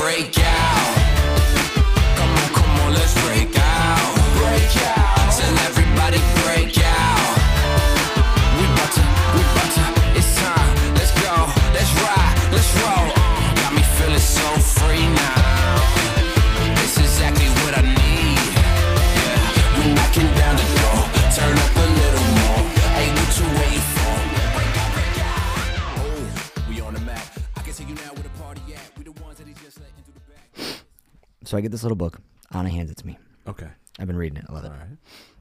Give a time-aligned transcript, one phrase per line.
[0.00, 0.49] break out.
[31.50, 32.20] So I get this little book.
[32.52, 33.18] Anna hands it to me.
[33.48, 33.66] Okay.
[33.98, 34.44] I've been reading it.
[34.48, 34.68] I love it.
[34.70, 34.96] All right.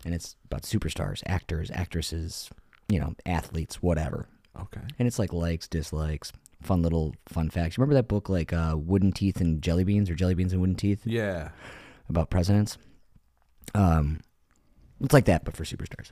[0.05, 2.49] And it's about superstars, actors, actresses,
[2.87, 4.27] you know, athletes, whatever.
[4.59, 4.81] Okay.
[4.97, 6.31] And it's like likes, dislikes,
[6.63, 7.77] fun little fun facts.
[7.77, 10.77] Remember that book like uh, Wooden Teeth and Jelly Beans or Jelly Beans and Wooden
[10.77, 11.49] Teeth Yeah.
[12.09, 12.79] about presidents?
[13.75, 14.21] Um,
[15.01, 16.09] it's like that, but for superstars.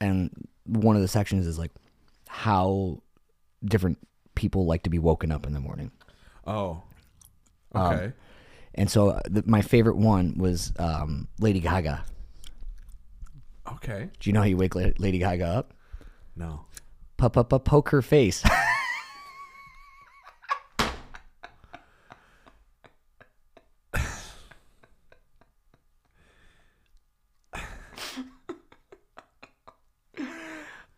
[0.00, 1.72] And one of the sections is like
[2.26, 3.02] how
[3.62, 3.98] different
[4.34, 5.90] people like to be woken up in the morning.
[6.46, 6.82] Oh.
[7.74, 8.12] Um, Okay.
[8.76, 12.04] And so uh, the, my favorite one was um, Lady Gaga.
[13.74, 14.10] okay.
[14.20, 15.72] Do you know how you wake La- Lady Gaga up?
[16.36, 16.66] No.
[17.16, 18.44] Pop up, poke her face.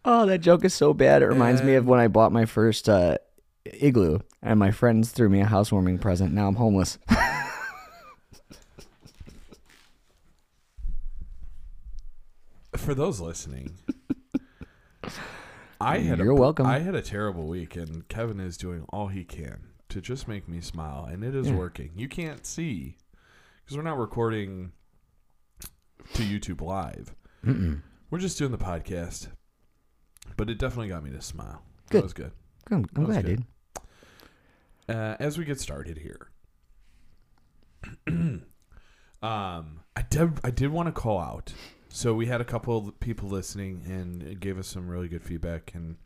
[0.04, 1.22] oh, that joke is so bad.
[1.22, 3.18] It reminds me of when I bought my first uh,
[3.64, 6.32] igloo, and my friends threw me a housewarming present.
[6.32, 6.98] Now I'm homeless.
[12.88, 13.76] For those listening,
[15.78, 16.64] I had You're a, welcome.
[16.64, 19.58] I had a terrible week, and Kevin is doing all he can
[19.90, 21.90] to just make me smile, and it is working.
[21.96, 22.96] You can't see
[23.62, 24.72] because we're not recording
[26.14, 27.14] to YouTube live.
[28.10, 29.28] We're just doing the podcast,
[30.38, 31.60] but it definitely got me to smile.
[31.90, 31.98] Good.
[31.98, 32.32] That was good.
[32.70, 33.44] I'm, I'm glad, good.
[34.86, 34.96] dude.
[34.96, 36.30] Uh, as we get started here,
[38.06, 38.42] um,
[39.20, 41.52] I did I did want to call out.
[41.88, 45.22] So we had a couple of people listening and it gave us some really good
[45.22, 45.96] feedback, and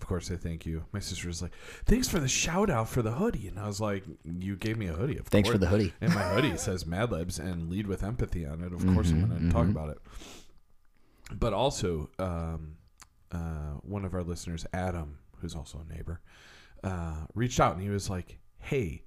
[0.00, 0.84] of course I thank you.
[0.92, 1.52] My sister was like,
[1.84, 4.86] "Thanks for the shout out for the hoodie," and I was like, "You gave me
[4.86, 5.92] a hoodie, of Thanks for the hoodie.
[6.00, 8.72] And my hoodie says Mad Libs and lead with empathy on it.
[8.72, 9.98] Of course, Mm-hmm, I'm going to talk about it.
[11.38, 12.76] But also, um,
[13.30, 16.20] uh, one of our listeners, Adam, who's also a neighbor,
[16.84, 19.04] uh, reached out and he was like, "Hey,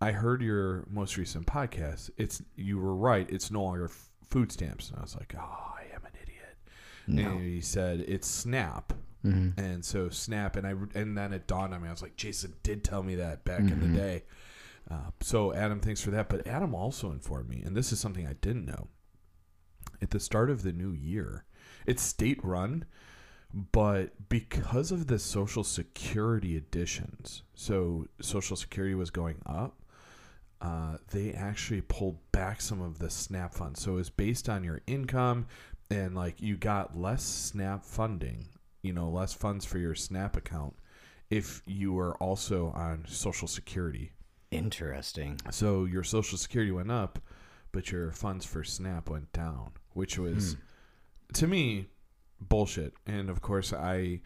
[0.00, 2.10] I heard your most recent podcast.
[2.16, 3.28] It's you were right.
[3.30, 3.90] It's no longer
[4.30, 6.56] food stamps." And I was like, "Oh, I am an idiot."
[7.06, 8.92] And he said it's Snap.
[9.24, 9.60] Mm-hmm.
[9.60, 11.88] And so Snap, and I and then it dawned on me.
[11.88, 13.96] I was like, Jason did tell me that back in the mm-hmm.
[13.96, 14.24] day.
[14.90, 16.28] Uh, so Adam, thanks for that.
[16.28, 18.88] But Adam also informed me, and this is something I didn't know.
[20.00, 21.44] At the start of the new year,
[21.86, 22.84] it's state run,
[23.52, 29.77] but because of the Social Security additions, so Social Security was going up.
[30.60, 33.80] Uh, they actually pulled back some of the SNAP funds.
[33.82, 35.46] So it was based on your income,
[35.90, 38.46] and like you got less SNAP funding,
[38.82, 40.74] you know, less funds for your SNAP account
[41.30, 44.12] if you were also on Social Security.
[44.50, 45.38] Interesting.
[45.50, 47.18] So your Social Security went up,
[47.70, 51.32] but your funds for SNAP went down, which was, Hmm.
[51.34, 51.86] to me,
[52.40, 52.94] bullshit.
[53.06, 54.20] And of course, I,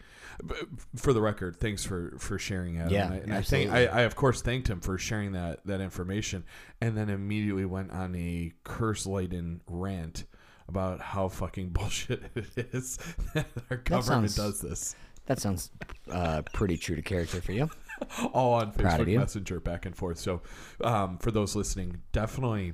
[0.95, 2.91] for the record, thanks for for sharing that.
[2.91, 3.85] Yeah, and I, and I think I.
[3.85, 6.43] I of course thanked him for sharing that that information,
[6.81, 10.25] and then immediately went on a curse laden rant
[10.67, 12.97] about how fucking bullshit it is
[13.33, 14.95] that our government sounds- does this.
[15.25, 15.71] That sounds
[16.11, 17.69] uh, pretty true to character for you.
[18.33, 19.19] all on Proud Facebook.
[19.19, 20.17] Messenger back and forth.
[20.17, 20.41] So,
[20.81, 22.73] um, for those listening, definitely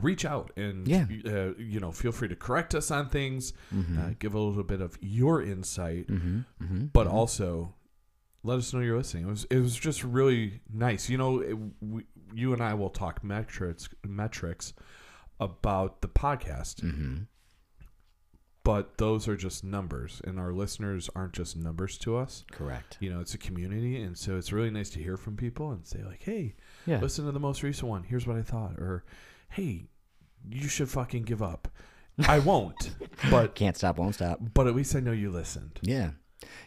[0.00, 1.06] reach out and Yeah.
[1.26, 3.98] uh, you know feel free to correct us on things, Mm-hmm.
[3.98, 6.06] uh, give a little bit of your insight,
[6.92, 7.74] but also
[8.42, 9.24] let us know you're listening.
[9.24, 11.08] It was it was just really nice.
[11.10, 14.72] You know, it, we, you and I will talk metrics metrics
[15.40, 16.82] about the podcast.
[16.82, 17.22] Mm-hmm.
[18.62, 22.98] But those are just numbers, and our listeners aren't just numbers to us Correct.
[23.00, 25.86] you know, it's a community, and so it's really nice to hear from people and
[25.86, 27.00] say like, "Hey, Yeah.
[27.00, 28.02] listen to the most recent one.
[28.04, 29.02] Here's what I thought," or
[29.50, 29.88] "Hey,
[30.50, 31.68] you should fucking give up."
[32.28, 32.90] I won't,
[33.30, 34.40] but Can't stop, won't stop.
[34.54, 35.78] but at least I know you listened.
[35.82, 36.10] Yeah.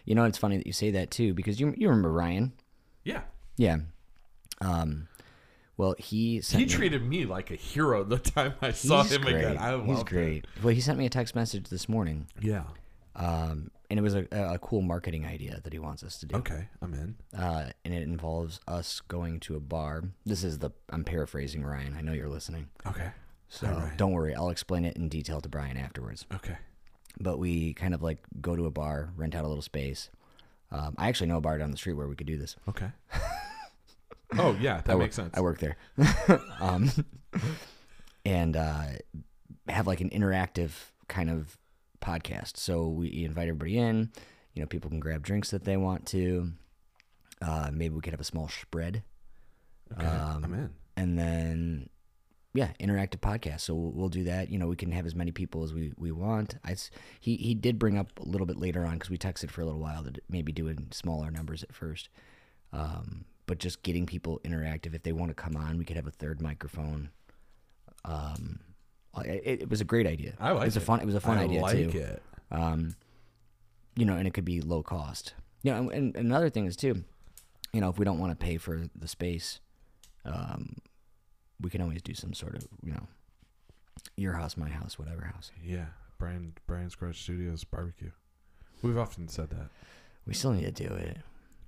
[0.05, 2.53] You know, it's funny that you say that too, because you you remember Ryan?
[3.03, 3.21] Yeah,
[3.57, 3.77] Yeah.
[4.61, 5.07] Um,
[5.77, 9.35] well, he he treated me like a hero the time I saw him great.
[9.35, 9.57] again.
[9.57, 10.45] I he's great.
[10.61, 12.63] Well, he sent me a text message this morning, Yeah.
[13.15, 16.35] um, and it was a, a cool marketing idea that he wants us to do.
[16.37, 17.15] Okay, I'm in.
[17.39, 20.01] Uh, and it involves us going to a bar.
[20.25, 21.95] This is the I'm paraphrasing Ryan.
[21.95, 23.11] I know you're listening, Okay.
[23.49, 23.95] so right.
[23.95, 24.33] don't worry.
[24.33, 26.25] I'll explain it in detail to Brian afterwards.
[26.33, 26.57] Okay.
[27.19, 30.09] But we kind of like go to a bar, rent out a little space.
[30.71, 32.55] Um, I actually know a bar down the street where we could do this.
[32.67, 32.89] Okay.
[34.35, 35.29] Oh yeah, that I makes sense.
[35.37, 35.77] I work there.
[36.59, 36.89] um,
[38.25, 38.85] and uh,
[39.69, 40.71] have like an interactive
[41.07, 41.55] kind of
[42.03, 42.57] podcast.
[42.57, 44.11] So we invite everybody in.
[44.53, 46.51] You know, people can grab drinks that they want to.
[47.41, 49.03] Uh, maybe we could have a small spread.
[49.97, 50.69] Okay, Um, I'm in.
[50.97, 51.89] and then
[52.55, 55.31] yeah interactive podcast so we'll, we'll do that you know we can have as many
[55.31, 56.75] people as we, we want I,
[57.19, 59.65] he, he did bring up a little bit later on because we texted for a
[59.65, 62.09] little while that maybe doing smaller numbers at first
[62.71, 66.05] um, but just getting people interactive if they want to come on we could have
[66.05, 67.09] a third microphone
[68.05, 68.59] um,
[69.21, 71.19] it, it was a great idea I like it was a fun it was a
[71.21, 72.21] fun I idea like too it.
[72.51, 72.95] um,
[73.95, 75.35] you know, and it could be low cost.
[75.61, 77.03] You know, and, and another thing is too,
[77.71, 79.59] you know, if we don't want to pay for the space,
[80.25, 80.77] um,
[81.61, 83.07] we can always do some sort of, you know,
[84.17, 85.51] your house, my house, whatever house.
[85.63, 85.85] Yeah,
[86.17, 88.11] Brian Brian's Garage Studios barbecue.
[88.81, 89.69] We've often said that.
[90.25, 91.17] We still need to do it.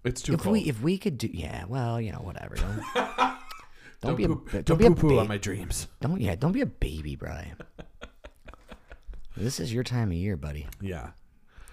[0.03, 0.53] It's too if cold.
[0.53, 2.55] we if we could do, yeah, well, you know, whatever.
[4.01, 5.87] Don't, don't, don't be poop, a don't, be a poo poo ba- on my dreams.
[6.01, 7.55] don't yeah, don't be a baby, Brian.
[9.37, 10.67] this is your time of year, buddy.
[10.81, 11.11] Yeah.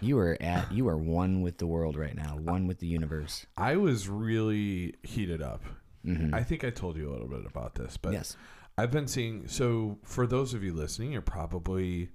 [0.01, 3.47] You are at you are one with the world right now, one with the universe.
[3.57, 5.63] I was really heated up.
[6.05, 6.35] Mhm.
[6.35, 8.37] I think I told you a little bit about this, but yes.
[8.77, 9.47] I've been seeing.
[9.47, 12.09] So, for those of you listening, you're probably,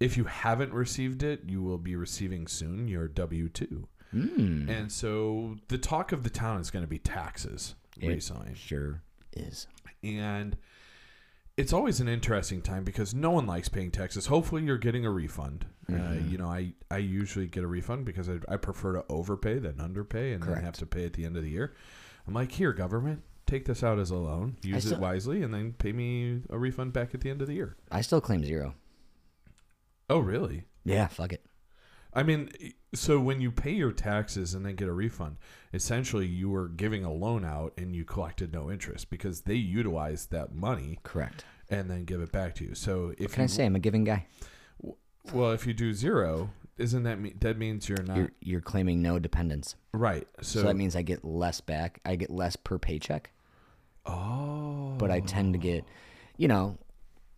[0.00, 3.86] if you haven't received it, you will be receiving soon your W 2.
[4.14, 4.68] Mm.
[4.70, 8.54] And so, the talk of the town is going to be taxes It recently.
[8.56, 9.02] sure
[9.40, 9.66] is.
[10.02, 10.56] And
[11.56, 14.26] it's always an interesting time because no one likes paying taxes.
[14.26, 15.66] Hopefully, you're getting a refund.
[15.88, 16.30] Uh, Mhm.
[16.30, 19.80] you know, I, I usually get a refund because I, I prefer to overpay than
[19.80, 21.74] underpay and then have to pay at the end of the year.
[22.26, 25.72] I'm like, here, government, take this out as a loan, use it wisely, and then
[25.72, 27.76] pay me a refund back at the end of the year.
[27.90, 28.74] I still claim zero.
[30.10, 30.64] Oh, really?
[30.84, 31.44] Yeah, fuck it.
[32.18, 32.50] I mean,
[32.94, 35.36] so when you pay your taxes and then get a refund,
[35.72, 40.30] essentially you were giving a loan out and you collected no interest because they utilized
[40.32, 41.44] that money Correct.
[41.70, 42.74] and then give it back to you.
[42.74, 43.66] So if What can you, I say?
[43.66, 44.26] I'm a giving guy.
[45.32, 49.00] well, if you do zero, isn't that mean that means you're not You're you're claiming
[49.02, 49.76] no dependence.
[49.92, 50.26] right?
[50.40, 52.00] So, So, that means I get less back.
[52.04, 53.30] I get less per paycheck,
[54.06, 55.84] oh, but I tend to get,
[56.36, 56.78] you know,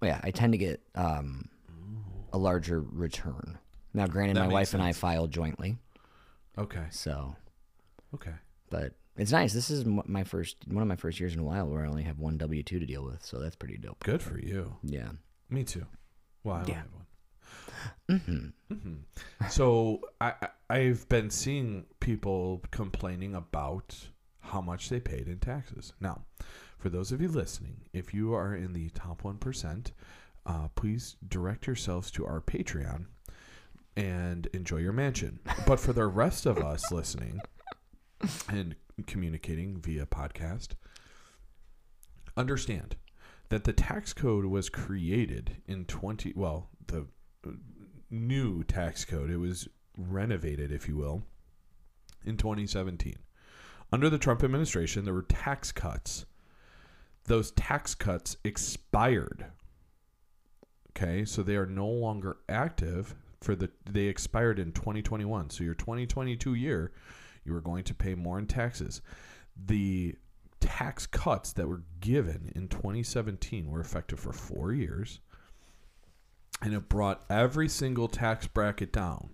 [0.02, 1.48] yeah, I tend to get um,
[2.32, 3.58] a larger return.
[3.94, 5.76] Now, granted, That my makes wife and I file jointly,
[6.56, 7.34] okay, so
[8.14, 8.34] okay.
[8.70, 9.52] but it's nice.
[9.52, 11.88] This is m- my first one of my first years in a while where I
[11.88, 14.02] only have one W two to deal with, so that's pretty dope.
[14.04, 14.76] Good for you.
[14.82, 15.10] Yeah.
[15.48, 15.86] Me too.
[16.44, 16.74] Well, I Yeah.
[16.74, 17.06] have one.
[18.08, 18.94] hmm
[19.48, 23.96] So I, I I've been seeing people complaining about
[24.40, 25.92] how much they paid in taxes.
[26.00, 26.22] Now,
[26.78, 29.92] for those of you listening, if you are in the top one percent,
[30.46, 33.06] uh, please direct yourselves to our Patreon
[34.00, 35.38] and enjoy your mansion.
[35.66, 37.42] But for the rest of us listening
[38.48, 38.74] and
[39.06, 40.68] communicating via podcast,
[42.34, 42.96] understand
[43.50, 47.06] that the tax code was created in 20 well the
[48.10, 51.22] new tax code it was renovated if you will
[52.24, 53.16] in 2017
[53.92, 56.24] under the Trump administration there were tax cuts.
[57.24, 59.46] Those tax cuts expired.
[60.90, 65.74] Okay so they are no longer active for the they expired in 2021 so your
[65.74, 66.92] 2022 year
[67.44, 69.00] you were going to pay more in taxes
[69.66, 70.14] the
[70.60, 75.20] tax cuts that were given in 2017 were effective for four years,
[76.62, 79.30] and it brought every single tax bracket down.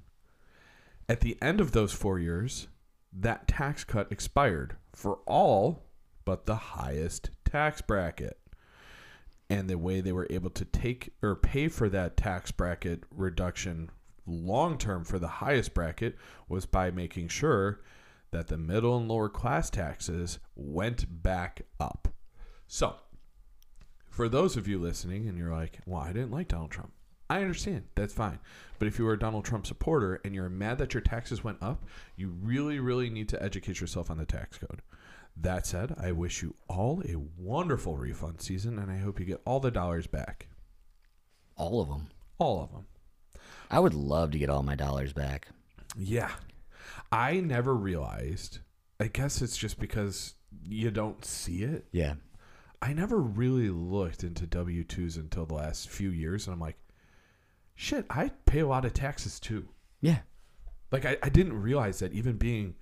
[1.08, 2.68] At the end of those four years,
[3.12, 5.82] that tax cut expired for all
[6.24, 8.38] but the highest tax bracket.
[9.48, 13.90] And the way they were able to take or pay for that tax bracket reduction
[14.26, 16.16] long term for the highest bracket
[16.48, 17.80] was by making sure
[18.30, 22.08] that the middle and lower class taxes went back up.
[22.66, 22.96] So,
[24.08, 26.92] for those of you listening and you're like, well, I didn't like Donald Trump,
[27.28, 27.84] I understand.
[27.94, 28.38] That's fine.
[28.78, 31.58] But if you are a Donald Trump supporter and you're mad that your taxes went
[31.62, 31.84] up,
[32.16, 34.82] you really, really need to educate yourself on the tax code.
[35.36, 39.42] That said, I wish you all a wonderful refund season and I hope you get
[39.44, 40.48] all the dollars back.
[41.56, 42.08] All of them.
[42.38, 42.86] All of them.
[43.70, 45.48] I would love to get all my dollars back.
[45.96, 46.30] Yeah.
[47.10, 48.58] I never realized.
[49.00, 51.86] I guess it's just because you don't see it.
[51.92, 52.14] Yeah.
[52.80, 56.46] I never really looked into W 2s until the last few years.
[56.46, 56.76] And I'm like,
[57.74, 59.68] shit, I pay a lot of taxes too.
[60.00, 60.18] Yeah.
[60.92, 62.74] Like, I, I didn't realize that even being,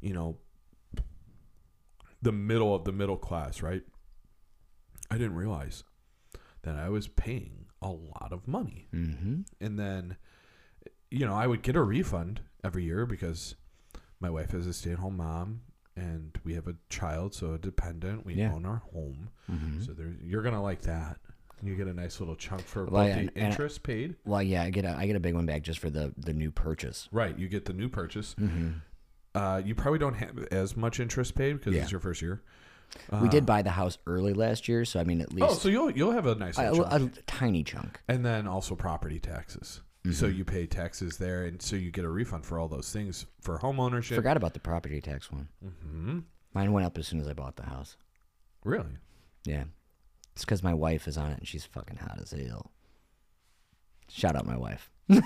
[0.00, 0.38] you know,
[2.20, 3.82] the middle of the middle class, right?
[5.10, 5.84] I didn't realize
[6.62, 8.88] that I was paying a lot of money.
[8.94, 9.40] Mm-hmm.
[9.60, 10.16] and then
[11.12, 13.54] you know i would get a refund every year because
[14.20, 15.60] my wife is a stay-at-home mom
[15.96, 18.24] and we have a child, so a dependent.
[18.24, 18.46] We Yeah.
[18.46, 18.54] Mm-hmm.
[18.54, 19.28] own our home,
[19.84, 21.18] so there you're gonna like that.
[21.62, 24.16] You get a nice little chunk for Well, yeah, the interest paid.
[24.24, 26.32] Well, yeah, I get a I get a big one back just for the the
[26.32, 27.08] new purchase.
[27.12, 28.34] Right, you get the new purchase.
[28.40, 28.68] Mm-hmm.
[29.34, 31.82] Uh, you probably don't have as much interest paid because Yeah.
[31.82, 32.42] it's your first year.
[33.20, 35.68] we did buy the house early last year, so I mean at least Oh, so
[35.68, 38.00] you'll you'll have a nice a, little a, a tiny chunk.
[38.08, 39.82] and then also property taxes.
[40.10, 40.36] So Mm-hmm.
[40.36, 43.58] you pay taxes there, and so you get a refund for all those things for
[43.58, 44.16] home ownership.
[44.16, 45.48] Forgot about the property tax one.
[45.62, 46.18] hmm
[46.54, 47.96] Mine went up as soon as I bought the house.
[48.64, 48.96] Really?
[49.44, 49.64] Yeah,
[50.32, 52.72] it's because my wife is on it and she's fucking hot as hell.
[54.08, 54.90] Shout out my wife.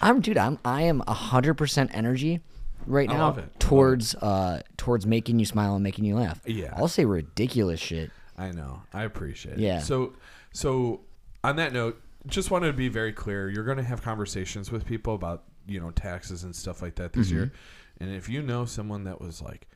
[0.00, 0.36] I'm dude.
[0.38, 2.40] I'm I am hundred percent energy
[2.86, 3.40] right now love it.
[3.40, 6.40] I love towards uh towards making you smile and making you laugh.
[6.46, 6.74] Yeah.
[6.76, 8.10] I'll say ridiculous shit.
[8.36, 8.82] I know.
[8.92, 9.60] I appreciate it.
[9.60, 9.80] Yeah.
[9.80, 10.14] So,
[10.52, 11.00] so
[11.42, 13.48] on that note, just wanted to be very clear.
[13.50, 17.12] You're going to have conversations with people about you know taxes and stuff like that
[17.12, 17.52] this year,
[17.98, 19.68] and if you know someone that was like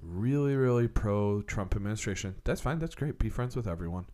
[0.00, 2.78] really, really pro Trump administration, that's fine.
[2.78, 3.18] That's great.
[3.18, 4.06] Be friends with everyone.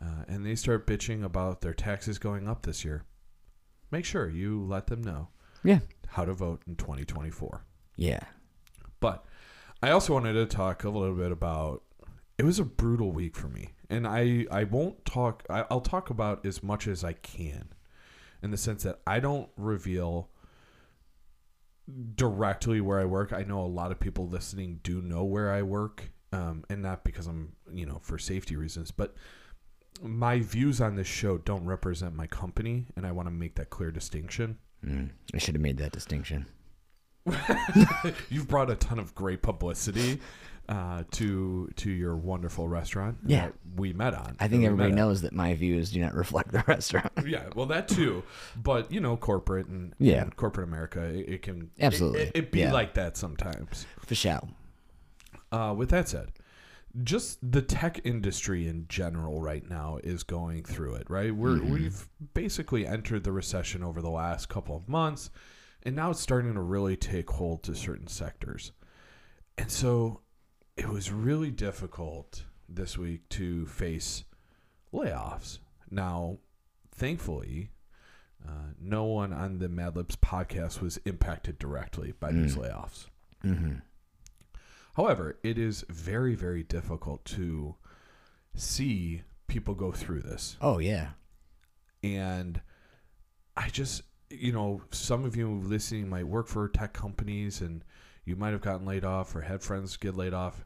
[0.00, 3.04] Uh, and they start bitching about their taxes going up this year.
[3.90, 5.28] Make sure you let them know
[5.64, 5.80] Yeah.
[6.06, 7.64] how to vote in 2024.
[7.96, 8.20] Yeah.
[9.00, 9.24] But
[9.82, 11.82] I also wanted to talk a little bit about
[12.38, 13.70] it was a brutal week for me.
[13.90, 17.70] And I, I won't talk, I, I'll talk about as much as I can
[18.42, 20.28] in the sense that I don't reveal
[22.14, 23.32] directly where I work.
[23.32, 27.04] I know a lot of people listening do know where I work, um, and not
[27.04, 29.14] because I'm, you know, for safety reasons, but
[30.02, 33.70] my views on this show don't represent my company, and I want to make that
[33.70, 34.58] clear distinction.
[34.84, 36.46] Mm, I should have made that distinction.
[38.30, 40.20] You've brought a ton of great publicity
[40.68, 43.16] uh, to to your wonderful restaurant.
[43.24, 43.46] Yeah.
[43.46, 44.36] that we met on.
[44.38, 45.02] I think everybody met at.
[45.02, 47.10] knows that my views do not reflect the restaurant.
[47.26, 48.22] Yeah, well, that too,
[48.56, 50.22] but you know, corporate and Yeah.
[50.22, 52.20] and corporate America, it, it can Absolutely.
[52.20, 52.72] it, it, be Yeah.
[52.72, 53.86] like that sometimes.
[54.06, 54.40] For sure.
[55.50, 56.32] Uh, with that said,
[57.02, 61.08] just the tech industry in general right now is going through it.
[61.08, 61.72] Right, we're Mm-hmm.
[61.72, 65.30] we've basically entered the recession over the last couple of months,
[65.84, 68.72] and now it's starting to really take hold to certain sectors,
[69.56, 70.20] and so
[70.78, 74.24] it was really difficult this week to face
[74.94, 75.58] layoffs.
[75.90, 76.38] Now,
[76.94, 77.70] thankfully.
[78.46, 83.06] Uh, no one on the Mad Libs podcast was impacted directly by these layoffs.
[83.44, 83.78] Mm-hmm.
[84.94, 87.74] However, it is very, very difficult to
[88.54, 90.56] see people go through this.
[90.60, 91.08] Oh yeah.
[92.04, 92.60] And
[93.56, 97.84] I just, you know, some of you listening might work for tech companies and
[98.28, 100.64] you might have gotten laid off or had friends get laid off.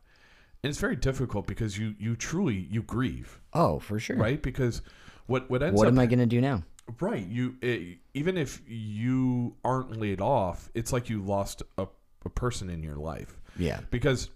[0.63, 4.17] And it's very difficult because you you truly you grieve, Oh, for sure.
[4.17, 4.41] right?
[4.41, 4.83] Because
[5.27, 6.63] what what ends What up am I gonna do now?
[7.01, 7.27] Right.
[7.27, 11.87] You it, even if you aren't laid off, it's like you lost a,
[12.25, 13.81] a person in your life Yeah.
[13.91, 14.31] because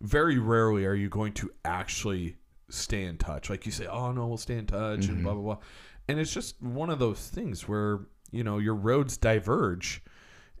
[0.00, 2.36] very rarely are you going to actually
[2.68, 3.48] stay in touch.
[3.50, 5.22] Like you say, "Oh no, we'll stay in touch," and mm-hmm.
[5.22, 5.58] blah blah blah.
[6.08, 10.02] And it's just one of those things where you know your roads diverge,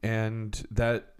[0.02, 1.14] and that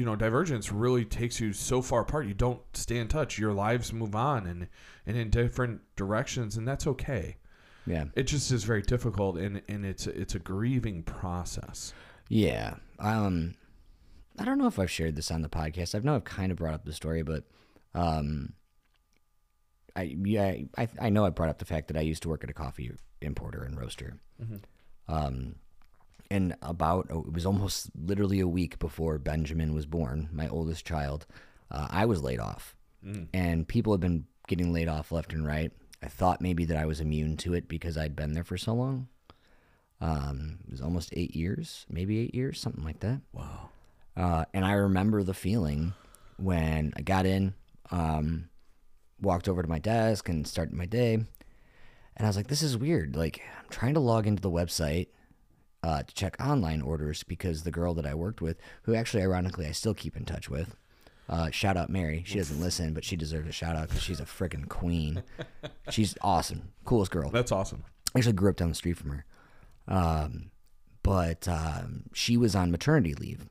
[0.00, 2.26] you know divergence really takes you so far apart.
[2.26, 3.38] You don't stay in touch.
[3.38, 4.66] Your lives move on and
[5.06, 7.36] and in different directions, and that's okay
[7.86, 8.06] Yeah.
[8.14, 11.92] it just is very difficult and and it's it's a grieving process
[12.28, 12.74] Yeah.
[12.98, 13.54] Um,
[14.38, 15.94] I don't know if I've shared this on the podcast.
[15.94, 17.44] I know I've kind of brought up the story, but
[17.94, 18.54] um,
[19.96, 22.42] I yeah I I know I brought up the fact that I used to work
[22.44, 22.90] at a coffee
[23.20, 24.18] importer and roaster.
[25.08, 25.56] Um,
[26.30, 30.84] and about oh, it was almost literally a week before Benjamin was born, my oldest
[30.86, 31.26] child.
[31.70, 32.76] Uh, I was laid off,
[33.34, 35.72] and people had been getting laid off left and right.
[36.02, 38.74] I thought maybe that I was immune to it because I'd been there for so
[38.74, 39.08] long.
[40.00, 43.20] Um, it was almost eight years, maybe eight years, something like that.
[43.32, 43.68] wow
[44.16, 45.92] Uh, and I remember the feeling
[46.38, 47.54] when I got in,
[47.90, 48.48] um,
[49.20, 51.14] walked over to my desk and started my day.
[51.14, 51.28] And
[52.18, 53.14] I was like, this is weird.
[53.14, 55.08] Like, I'm trying to log into the website
[55.82, 59.66] uh, to check online orders because the girl that I worked with, who actually, ironically,
[59.66, 60.76] I still keep in touch with,
[61.28, 62.24] uh, shout out Mary.
[62.26, 65.22] She doesn't listen, but she deserves a shout out because she's a freaking queen.
[65.88, 66.72] she's awesome.
[66.84, 67.30] Coolest girl.
[67.30, 67.84] that's awesome
[68.14, 69.24] I actually grew up down the street from her.
[69.86, 70.50] Um,
[71.02, 73.48] but um, she was on maternity leave.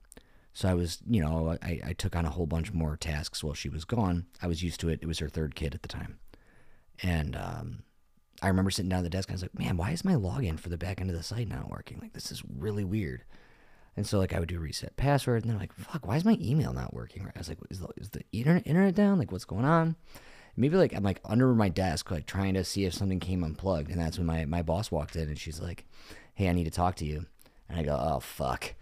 [0.53, 3.53] So I was, you know, I, I took on a whole bunch more tasks while
[3.53, 4.25] she was gone.
[4.41, 4.99] I was used to it.
[5.01, 6.19] It was her third kid at the time.
[7.01, 7.83] And um,
[8.41, 10.13] I remember sitting down at the desk and I was like, man, why is my
[10.13, 11.99] login for the back end of the site not working?
[12.01, 13.23] Like, this is really weird.
[13.97, 16.37] And so, like, I would do reset password, and they're like, fuck, why is my
[16.39, 17.33] email not working right?
[17.35, 19.19] I was like, is the, is the internet, internet down?
[19.19, 19.97] Like, what's going on?
[20.55, 23.89] Maybe, like, I'm like under my desk, like, trying to see if something came unplugged.
[23.89, 25.85] And that's when my, my boss walked in, and she's like,
[26.33, 27.25] hey, I need to talk to you.
[27.67, 28.73] And I go, oh, fuck.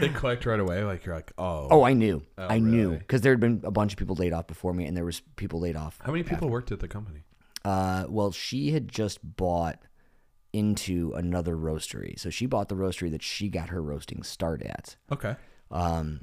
[0.00, 0.82] It clicked right away.
[0.82, 1.68] Like you're like, oh.
[1.70, 2.22] Oh, I knew.
[2.38, 4.86] Oh, I knew because there had been a bunch of people laid off before me,
[4.86, 5.98] and there was people laid off.
[6.02, 7.24] How many people worked at the company?
[7.68, 9.78] Uh, well, she had just bought
[10.52, 14.96] into another roastery, so she bought the roastery that she got her roasting start at.
[15.12, 15.36] Okay.
[15.70, 16.22] Um,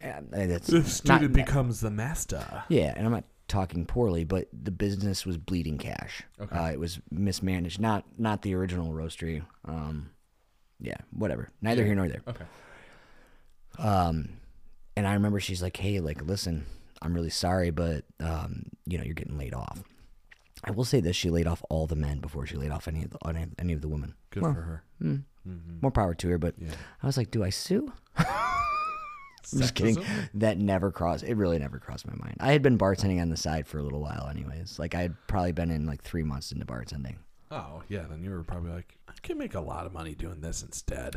[0.00, 2.64] and it's The not- student becomes the master.
[2.68, 6.22] yeah, and I'm not talking poorly, but the business was bleeding cash.
[6.40, 6.56] Okay.
[6.56, 7.80] Uh, it was mismanaged.
[7.80, 9.42] Not not the original roastery.
[9.64, 10.10] Um,
[10.80, 11.50] yeah, whatever.
[11.60, 12.22] Neither here nor there.
[12.28, 12.44] Okay.
[13.78, 14.30] Um,
[14.96, 16.66] and I remember she's like, "Hey, like, listen,
[17.02, 19.82] I'm really sorry, but um, you know, you're getting laid off."
[20.64, 23.04] I will say this: she laid off all the men before she laid off any
[23.04, 24.14] of the any, any of the women.
[24.30, 24.82] Good Well, for her.
[25.02, 25.82] mm, Mhm.
[25.82, 26.38] More power to her.
[26.38, 26.72] But Yeah.
[27.02, 27.92] I was like, "Do I sue?"
[29.52, 30.04] I'm just kidding.
[30.34, 31.24] That never crossed.
[31.24, 32.36] It really never crossed my mind.
[32.38, 34.78] I had been bartending on the side for a little while, anyways.
[34.78, 37.16] Like I had probably been in like three months into bartending.
[37.50, 40.42] Oh yeah, then you were probably like, I can make a lot of money doing
[40.42, 41.16] this instead.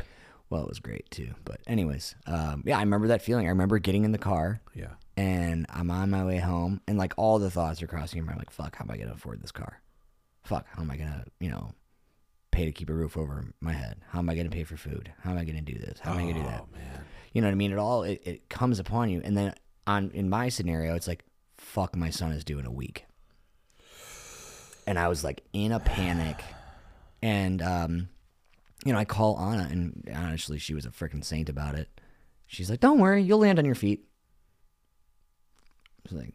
[0.50, 1.34] Well, it was great too.
[1.44, 3.46] But anyways, um, yeah, I remember that feeling.
[3.46, 4.90] I remember getting in the car Yeah.
[5.16, 8.38] and I'm on my way home, and like all the thoughts are crossing your mind.
[8.38, 9.80] Like, fuck, how am I gonna afford this car?
[10.44, 11.72] Fuck, how am I gonna, you know,
[12.50, 14.02] pay to keep a roof over my head?
[14.08, 15.10] How am I gonna pay for food?
[15.22, 15.98] How am I gonna do this?
[16.00, 16.64] How am I gonna do that?
[16.64, 17.04] Oh man.
[17.32, 17.72] You know what I mean?
[17.72, 19.54] It all it, it comes upon you, and then
[19.86, 21.24] on in my scenario, it's like,
[21.56, 23.06] fuck, my son is due in a week,
[24.86, 26.42] and I was like in a panic,
[27.22, 28.08] and um,
[28.84, 31.88] you know, I call Anna, and honestly, she was a freaking saint about it.
[32.46, 34.04] She's like, "Don't worry, you'll land on your feet."
[35.98, 36.34] I was like,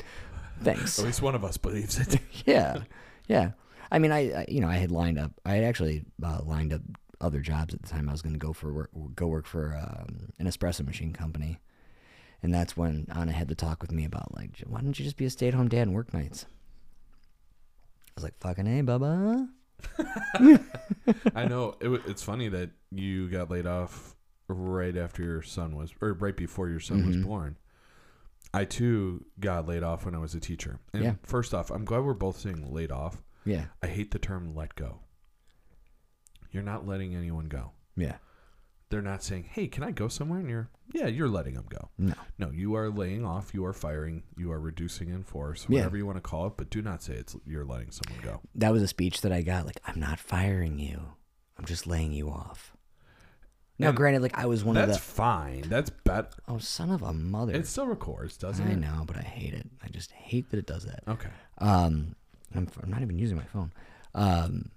[0.62, 2.20] "Thanks." At least one of us believes it.
[2.46, 2.82] yeah,
[3.28, 3.52] yeah.
[3.90, 5.32] I mean, I, I you know I had lined up.
[5.44, 6.80] I had actually uh, lined up
[7.20, 8.08] other jobs at the time.
[8.08, 11.58] I was going to go for work, go work for um, an espresso machine company,
[12.42, 15.16] and that's when Anna had the talk with me about like, why don't you just
[15.16, 16.46] be a stay at home dad and work nights?
[18.08, 19.48] I was like, fucking a, Bubba.
[21.34, 21.76] I know.
[21.80, 24.14] It, it's funny that you got laid off
[24.48, 27.22] right after your son was, or right before your son was Mhm.
[27.24, 27.56] born.
[28.54, 30.78] I too got laid off when I was a teacher.
[30.92, 31.14] And Yeah.
[31.22, 33.22] first off, I'm glad we're both saying laid off.
[33.44, 35.00] Yeah, I hate the term let go.
[36.50, 37.72] You're not letting anyone go.
[37.96, 38.16] yeah,
[38.92, 41.88] They're not saying, "Hey, can I go somewhere?" And you're, yeah, you're letting them go.
[41.96, 43.54] no, No, you are laying off.
[43.54, 44.22] You are firing.
[44.36, 45.78] You are reducing in force, Yeah.
[45.78, 46.52] whatever you want to call it.
[46.58, 48.40] But do not say it's you're letting someone go.
[48.54, 49.64] that was a speech that I got.
[49.64, 51.00] Like, I'm not firing you.
[51.58, 52.76] I'm just laying you off.
[53.78, 55.62] Now, And granted, like I was one That's of the That's fine.
[55.62, 56.28] That's better.
[56.46, 57.54] oh son of a mother.
[57.54, 58.70] It still records, doesn't it?
[58.70, 58.78] I it?
[58.78, 59.66] know, but I hate it.
[59.82, 61.02] I just hate that it does that.
[61.08, 61.30] Okay.
[61.58, 62.14] Um,
[62.54, 63.72] I'm, I'm not even using my phone.
[64.14, 64.70] Um,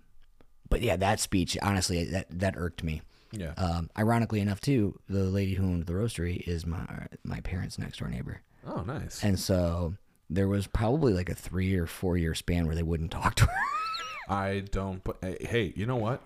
[0.69, 3.01] but yeah, that speech, honestly, that that irked me.
[3.37, 3.53] Yeah.
[3.57, 7.99] Um, ironically enough, too, the lady who owned the roastery is my my parents' next
[7.99, 9.23] door neighbor, oh, nice.
[9.23, 9.95] and so
[10.29, 13.45] there was probably like a three or four year span where they wouldn't talk to
[13.45, 13.53] her.
[14.29, 15.03] I don't.
[15.03, 16.21] But hey, you know what?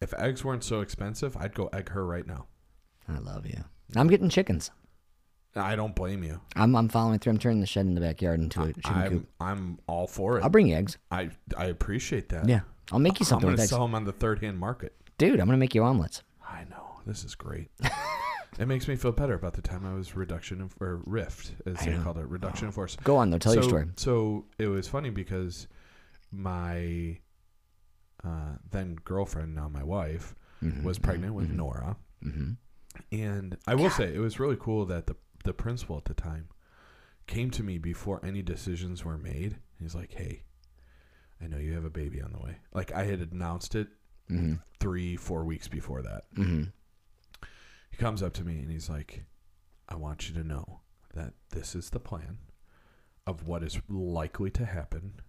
[0.00, 2.46] If eggs weren't so expensive, I'd go egg her right now.
[3.08, 3.64] I love you.
[3.96, 4.70] I'm getting chickens.
[5.56, 6.40] I don't blame you.
[6.54, 7.32] I'm I'm following through.
[7.32, 9.28] I'm turning the shed in the backyard into a chicken I'm coop.
[9.40, 10.44] I'm all for it.
[10.44, 10.98] I'll bring you eggs.
[11.10, 12.48] I I appreciate that.
[12.48, 12.60] Yeah,
[12.92, 14.94] I'll make you I'm something gonna with eggs, sell them on the third hand market.
[15.18, 15.40] Dude.
[15.40, 16.22] I'm gonna make you omelets.
[16.48, 17.70] I know this is great.
[18.58, 21.76] it makes me feel better about the time I was reduction in, or rift, as
[21.82, 22.02] I they know.
[22.02, 22.96] called it, reduction of force.
[23.04, 23.38] Go on though.
[23.38, 23.86] Tell so, your story.
[23.96, 25.68] So it was funny because
[26.32, 27.18] my
[28.24, 32.56] uh, then girlfriend, now my wife, Mhm, was pregnant with mhm, Nora, mhm.
[33.12, 36.48] and I will say it was really cool that the the principal at the time
[37.28, 39.58] came to me before any decisions were made.
[39.80, 40.42] He's like, "Hey,
[41.40, 43.86] I know you have a baby on the way." Like I had announced it
[44.28, 44.62] Mhm.
[44.78, 46.32] three, four weeks before that.
[46.34, 46.72] Mhm.
[47.90, 49.24] He comes up to me and he's like,
[49.88, 50.80] I want you to know
[51.14, 52.38] that this is the plan
[53.26, 55.20] of what is likely to happen.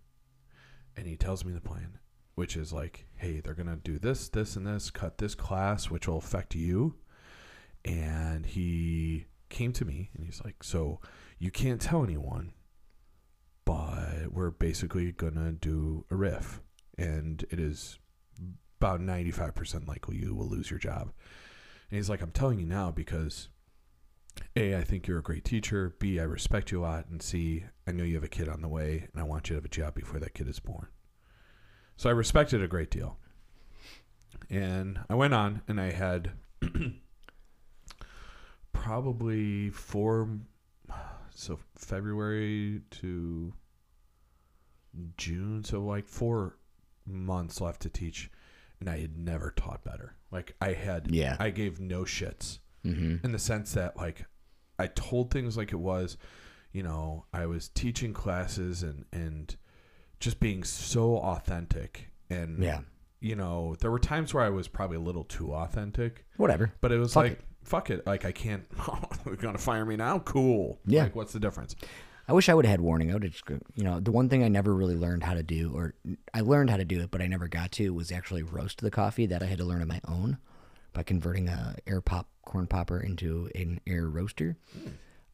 [0.95, 1.99] And he tells me the plan,
[2.35, 5.89] which is like, hey, they're going to do this, this, and this, cut this class,
[5.89, 6.95] which will affect you.
[7.85, 10.99] And he came to me and he's like, so
[11.37, 12.53] you can't tell anyone,
[13.65, 16.61] but we're basically going to do a riff.
[16.97, 17.97] And it is
[18.79, 21.11] about 95% likely you will lose your job.
[21.89, 23.49] And he's like, I'm telling you now because
[24.55, 25.95] A, I think you're a great teacher.
[25.99, 27.07] B, I respect you a lot.
[27.09, 29.55] And C, I know you have a kid on the way and I want you
[29.55, 30.87] to have a job before that kid is born.
[31.97, 33.17] So I respected a great deal.
[34.49, 36.31] And I went on and I had
[38.71, 40.29] probably four,
[41.35, 43.53] so February to
[45.17, 46.57] June, so like four
[47.05, 48.29] months left to teach.
[48.79, 50.15] And I had never taught better.
[50.31, 51.35] Like I had, Yeah.
[51.39, 53.23] I gave no shits Mhm.
[53.23, 54.25] in the sense that like
[54.77, 56.17] I told things like it was,
[56.71, 59.55] you know, I was teaching classes and and
[60.19, 62.81] just being so authentic and Yeah.
[63.21, 66.73] you know, there were times where I was probably a little too authentic, Whatever.
[66.79, 67.45] but it was Fuck like, it.
[67.63, 68.05] fuck it.
[68.07, 68.65] Like, I can't,
[69.25, 70.19] they're going to fire me now?
[70.19, 70.79] Cool.
[70.85, 71.03] Yeah.
[71.03, 71.75] Like, what's the difference?
[72.29, 73.09] I wish I would have had warning.
[73.09, 75.41] I would have just, you know, the one thing I never really learned how to
[75.41, 75.95] do, or
[76.31, 78.91] I learned how to do it, but I never got to, was actually roast the
[78.91, 79.25] coffee.
[79.25, 80.37] That I had to learn on my own
[80.93, 84.57] by converting a air pop corn popper into an air roaster.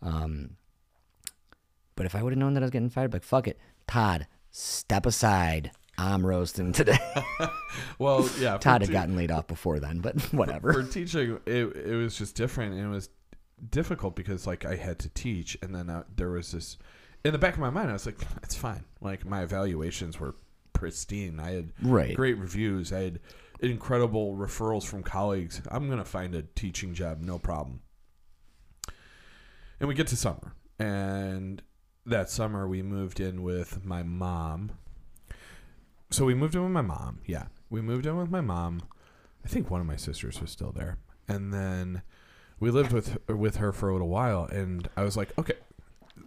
[0.02, 0.52] Um,
[1.98, 4.26] but if I would have known that I was getting fired, like, fuck it, Todd,
[4.52, 5.72] step aside.
[5.98, 6.98] I'm roasting today.
[8.00, 8.58] Well, yeah.
[8.62, 10.72] Todd had te- gotten laid off before then, but whatever.
[10.74, 13.10] for teaching it, it was just different and it was
[13.70, 16.78] difficult because like i had to teach and then uh, there was this
[17.24, 18.84] in the back of my mind i was like it's fine.
[19.02, 20.36] Like my evaluations were
[20.74, 21.40] pristine.
[21.40, 22.16] I had Right.
[22.16, 22.92] great reviews.
[22.92, 23.20] I had
[23.62, 25.62] incredible referrals from colleagues.
[25.70, 27.80] I'm gonna find a teaching job no problem.
[29.80, 31.62] And we get to summer and
[32.06, 34.72] that summer we moved in with my mom.
[36.12, 37.46] So we moved in with my mom yeah.
[37.70, 38.82] We moved in with my mom.
[39.44, 42.02] I think one of my sisters was still there, and then
[42.60, 44.46] we lived with with her for a little while.
[44.46, 45.54] And I was like, okay,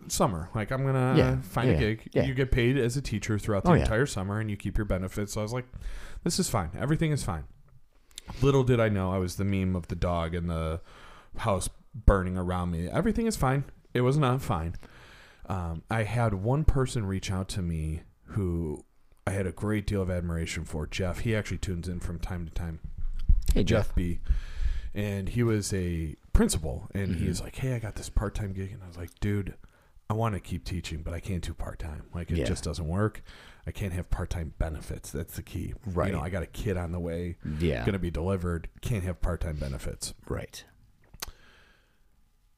[0.09, 2.11] summer, like I'm gonna Yeah, find a gig.
[2.13, 2.25] yeah.
[2.25, 3.83] You get paid as a teacher throughout the Oh, yeah.
[3.83, 5.33] entire summer, and you keep your benefits.
[5.35, 5.67] So I was like,
[6.25, 6.71] this is fine.
[6.79, 7.45] Everything is fine.
[8.43, 10.81] Little did I know I was the meme of the dog and the
[11.39, 12.89] house burning around me.
[12.89, 13.65] Everything is fine.
[13.95, 14.77] It was not fine.
[15.47, 18.85] Um, I had one person reach out to me who
[19.27, 20.87] I had a great deal of admiration for.
[20.87, 21.21] Jeff.
[21.21, 22.81] He actually tunes in from time to time.
[23.55, 24.19] Hey, Jeff B.
[24.99, 27.45] And he was a principal, and he's mm-hmm.
[27.45, 29.55] like, "Hey, I got this part-time gig," and I was like, "Dude,
[30.11, 32.05] I want to keep teaching, but I can't do part-time.
[32.15, 32.45] Like, it Yeah.
[32.47, 33.23] just doesn't work.
[33.67, 35.11] I can't have part-time benefits.
[35.11, 35.75] That's the key.
[35.85, 36.09] Right.
[36.09, 37.81] You know, I got a kid on the way, Yeah.
[37.81, 38.69] going to be delivered.
[38.81, 40.15] Can't have part-time benefits.
[40.27, 40.65] Right.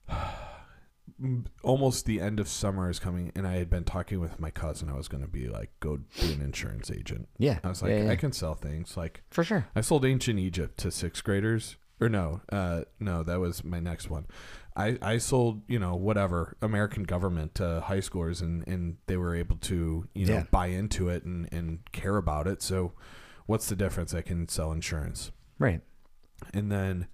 [1.62, 4.88] Almost the end of summer is coming, and I had been talking with my cousin.
[4.88, 7.28] I was going to be like, go be an insurance agent.
[7.36, 7.58] Yeah.
[7.64, 8.10] I was like, yeah, yeah.
[8.12, 8.96] I can sell things.
[8.96, 9.66] Like, For sure.
[9.74, 11.76] I sold Ancient Egypt to sixth graders.
[12.00, 14.26] Or no, uh, no, that was my next one.
[14.76, 19.34] I, I sold, you know, whatever, American government to high schoolers and, and they were
[19.34, 20.44] able to, you know, Yeah.
[20.50, 22.62] buy into it and, and care about it.
[22.62, 22.92] So
[23.46, 24.14] what's the difference?
[24.14, 25.30] I can sell insurance.
[25.58, 25.82] Right.
[26.54, 27.08] And then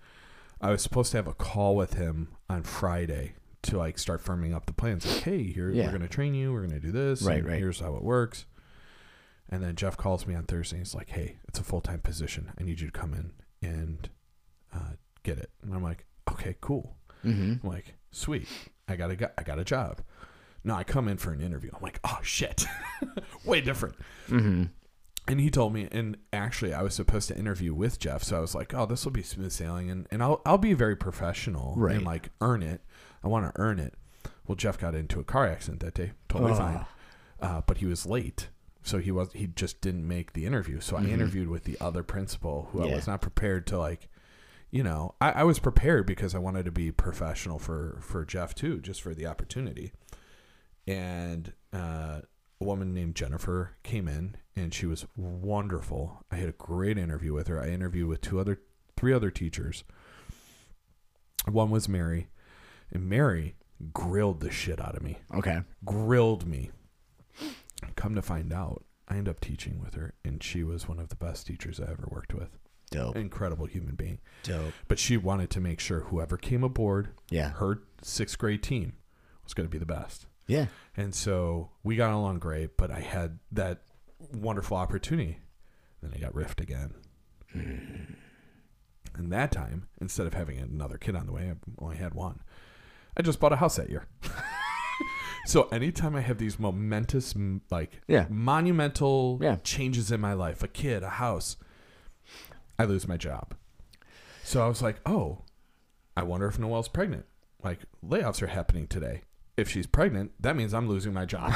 [0.60, 4.54] I was supposed to have a call with him on Friday to like start firming
[4.54, 5.04] up the plans.
[5.04, 5.86] Like, hey, here Yeah.
[5.86, 7.58] we're gonna train you, we're gonna do this, Right, and right.
[7.58, 8.44] Here's how it works.
[9.48, 10.76] And then Jeff calls me on Thursday.
[10.76, 12.52] And He's like, "Hey, it's a full time position.
[12.58, 13.32] I need you to come in
[13.68, 14.08] and
[14.74, 17.54] uh, get it." And I'm like, "Okay, cool." Mm-hmm.
[17.66, 18.48] I'm like, "Sweet,
[18.88, 20.00] I got a go- I got a job."
[20.64, 21.70] No, I come in for an interview.
[21.74, 22.66] I'm like, "Oh shit,
[23.44, 23.96] way different."
[24.28, 24.64] Mm-hmm.
[25.28, 28.40] And he told me, and actually, I was supposed to interview with Jeff, so I
[28.40, 31.74] was like, "Oh, this will be smooth sailing," and, and I'll I'll be very professional
[31.76, 31.96] Right.
[31.96, 32.82] and like earn it.
[33.24, 33.94] I want to earn it.
[34.46, 36.56] Well, Jeff got into a car accident that day, totally Oh.
[36.56, 36.86] fine,
[37.40, 38.50] uh, but he was late,
[38.84, 40.78] so he was he just didn't make the interview.
[40.78, 41.08] So I Mhm.
[41.10, 44.08] interviewed with the other principal, who I was not prepared to like.
[44.70, 48.54] You know, I, I was prepared because I wanted to be professional for for Jeff
[48.54, 49.92] too, just for the opportunity.
[50.86, 52.20] And uh,
[52.60, 56.24] a woman named Jennifer came in and she was wonderful.
[56.30, 57.60] I had a great interview with her.
[57.60, 58.60] I interviewed with two other
[58.96, 59.84] three other teachers.
[61.46, 62.28] One was Mary,
[62.90, 63.54] and Mary
[63.92, 65.18] grilled the shit out of me.
[65.34, 65.60] Okay.
[65.84, 66.70] Grilled me.
[67.94, 71.08] Come to find out, I ended up teaching with her and she was one of
[71.08, 72.58] the best teachers I ever worked with.
[72.90, 73.16] Dope.
[73.16, 74.18] Incredible human being.
[74.44, 74.72] Dope.
[74.88, 77.50] But she wanted to make sure whoever came aboard, Yeah.
[77.50, 78.92] her sixth grade team,
[79.44, 80.26] was going to be the best.
[80.46, 80.66] Yeah.
[80.96, 83.82] And so we got along great, but I had that
[84.32, 85.38] wonderful opportunity.
[86.00, 86.94] Then I got riffed again.
[87.52, 88.14] Hmm.
[89.14, 92.40] And that time, instead of having another kid on the way, I only had one.
[93.16, 94.06] I just bought a house that year.
[95.46, 97.34] so anytime I have these momentous,
[97.70, 98.26] like Yeah.
[98.28, 99.56] monumental Yeah.
[99.56, 101.56] changes in my life, a kid, a house,
[102.78, 103.54] I lose my job.
[104.44, 105.42] So I was like, oh,
[106.16, 107.26] I wonder if Noelle's pregnant.
[107.62, 109.22] Like layoffs are happening today.
[109.56, 111.54] If she's pregnant, that means I'm losing my job.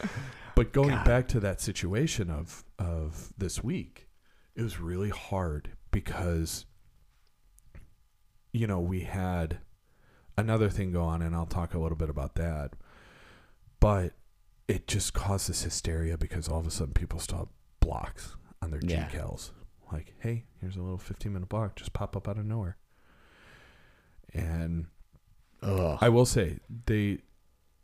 [0.54, 1.04] but going God.
[1.04, 4.08] back to that situation of of this week,
[4.56, 6.66] it was really hard because
[8.52, 9.58] you know, we had
[10.38, 12.74] another thing go on and I'll talk a little bit about that.
[13.80, 14.12] But
[14.68, 18.80] it just caused this hysteria because all of a sudden people stop blocks on their
[18.82, 19.08] Yeah.
[19.08, 19.50] GCals.
[19.92, 22.76] Like, hey, here's a little 15 minute block, just pop up out of nowhere.
[24.32, 24.86] And
[25.62, 25.98] Ugh.
[26.00, 27.18] I will say they,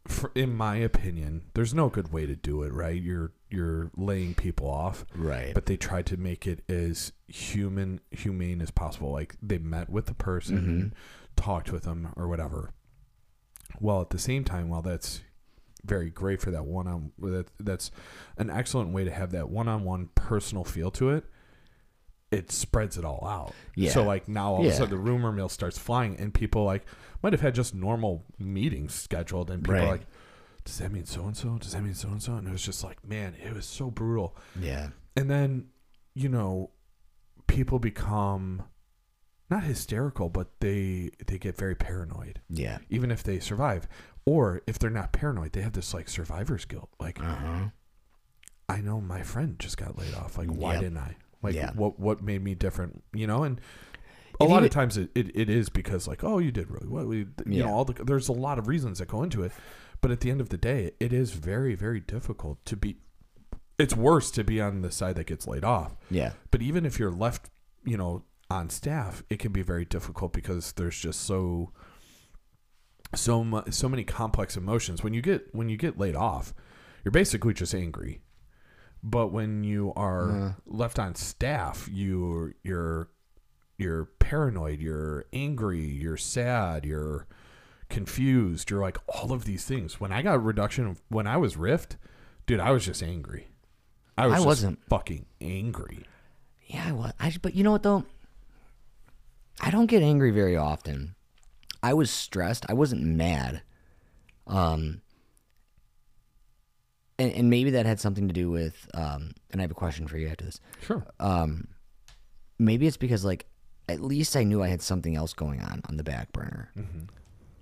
[0.07, 2.73] for, in my opinion, there's no good way to do it.
[2.73, 3.01] Right?
[3.01, 5.53] You're you're laying people off, right.
[5.55, 9.11] but they tried to make it as human humane as possible.
[9.13, 11.37] Like they met with the person, Mhm.
[11.37, 12.73] talked with them, or whatever.
[13.79, 15.21] While at the same time, while that's
[15.85, 17.13] very great for that one on.
[17.19, 17.91] That, that's
[18.37, 21.25] an excellent way to have that one on one personal feel to it.
[22.31, 23.55] It spreads it all out.
[23.75, 23.91] Yeah.
[23.91, 26.85] So like now all of a sudden the rumor mill starts flying, and people like
[27.23, 29.91] might have had just normal meetings scheduled, and people are Right.
[29.91, 30.07] like,
[30.65, 31.59] "Does that mean so and so?
[31.59, 33.91] Does that mean so and so?" And it was just like, man, it was so
[33.91, 34.91] brutal Yeah.
[35.17, 35.71] and then
[36.15, 36.71] you know
[37.49, 38.63] people become
[39.49, 42.79] not hysterical but they they get very paranoid Yeah.
[42.89, 43.89] even if they survive
[44.25, 47.69] or if they're not paranoid they have this like survivor's guilt like Uh-huh.
[48.69, 50.83] i know my friend just got laid off like why Yep.
[50.83, 51.73] didn't i like Yeah.
[51.75, 53.61] what what made me different you know and
[54.41, 56.89] a If lot of times it, it, it is because like oh you did really
[56.89, 57.65] well we, you Yeah.
[57.65, 59.53] know all the there's a lot of reasons that go into it
[60.01, 62.97] but at the end of the day it is very very difficult to be
[63.79, 66.33] it's worse to be on the side that gets laid off Yeah.
[66.51, 67.49] but even if you're left,
[67.83, 71.73] you know, on staff, it can be very difficult because there's just so
[73.15, 75.03] so mu- so many complex emotions.
[75.03, 76.55] When you get when you get laid off,
[77.05, 78.21] you're basically just angry.
[79.03, 83.11] But when you are left on staff, you you're
[83.79, 87.27] you're paranoid, you're angry, you're sad, you're
[87.89, 89.99] confused, you're like all of these things.
[89.99, 91.97] When I got reduction when I was rift,
[92.47, 93.49] dude, I was just angry.
[94.19, 94.79] I was I just wasn't.
[94.89, 96.05] fucking angry.
[96.67, 97.13] Yeah, I was.
[97.19, 98.05] I, but you know what though?
[99.63, 101.15] I don't get angry very often.
[101.83, 102.67] I was stressed.
[102.69, 103.63] I wasn't mad.
[104.47, 105.01] Um,
[107.19, 108.89] and, and maybe that had something to do with.
[108.95, 110.61] Um, and I have a question for you after this.
[110.83, 111.07] Sure.
[111.19, 111.69] Um,
[112.59, 113.47] maybe it's because like
[113.89, 116.73] at least I knew I had something else going on on the back burner.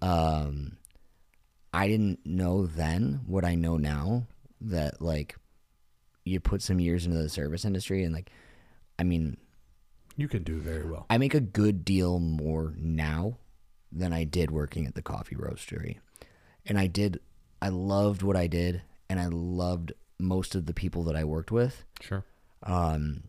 [0.02, 0.76] Um,
[1.72, 4.26] I didn't know then what I know now
[4.60, 5.36] that like
[6.24, 8.30] you put some years into the service industry and like
[8.98, 9.36] I mean
[10.16, 11.06] You can do very well.
[11.08, 13.38] I make a good deal more now
[13.90, 15.98] than I did working at the coffee roastery.
[16.66, 17.20] And I did
[17.60, 21.50] I loved what I did and I loved most of the people that I worked
[21.50, 21.84] with.
[22.00, 22.24] Sure.
[22.62, 23.24] Um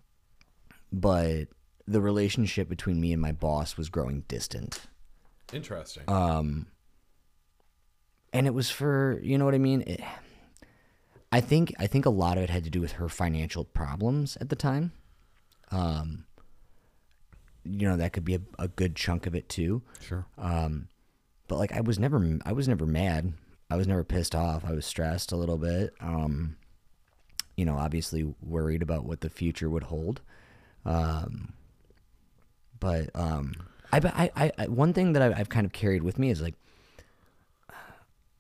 [0.92, 1.46] but
[1.88, 4.82] the relationship between me and my boss was growing distant.
[5.54, 6.04] Interesting.
[6.08, 6.68] Um
[8.32, 9.82] and it was for, you know what I mean?
[9.88, 10.02] It,
[11.32, 14.38] I think I think a lot of it had to do with her financial problems
[14.42, 14.92] at the time.
[15.72, 16.26] Um
[17.64, 19.82] you know, that could be a, a good chunk of it too.
[20.02, 20.26] sure.
[20.38, 20.88] Um,
[21.48, 23.34] but like I was never I was never mad.
[23.70, 24.64] I was never pissed off.
[24.66, 25.94] I was stressed a little bit.
[26.00, 26.56] Um,
[27.56, 30.22] you know, obviously worried about what the future would hold.
[30.86, 31.54] Um,
[32.80, 33.54] but um,
[33.92, 36.42] I, I, I, I one thing that I, I've kind of carried with me is
[36.42, 36.56] like,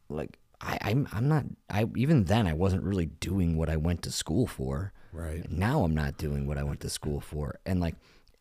[0.08, 4.04] like I, I'm I'm not I even then I wasn't really doing what I went
[4.04, 4.94] to school for.
[5.12, 5.50] Right.
[5.52, 7.60] Now I'm not doing what I went to school for.
[7.66, 7.96] And like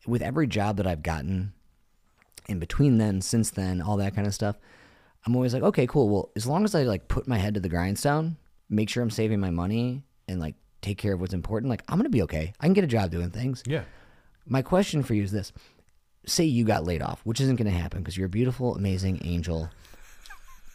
[0.09, 1.53] with every job that I've gotten
[2.47, 4.57] in between then, since then, all that kind of stuff,
[5.25, 6.09] I'm always like, okay, cool.
[6.09, 8.37] Well, as long as I like put my head to the grindstone,
[8.69, 11.97] make sure I'm saving my money and like take care of what's important, like I'm
[11.97, 12.53] gonna be okay.
[12.59, 13.63] I can get a job doing things.
[13.65, 13.83] Yeah.
[14.45, 15.51] My question for you is this.
[16.25, 19.69] Say you got laid off, which isn't gonna happen because you're a beautiful, amazing angel.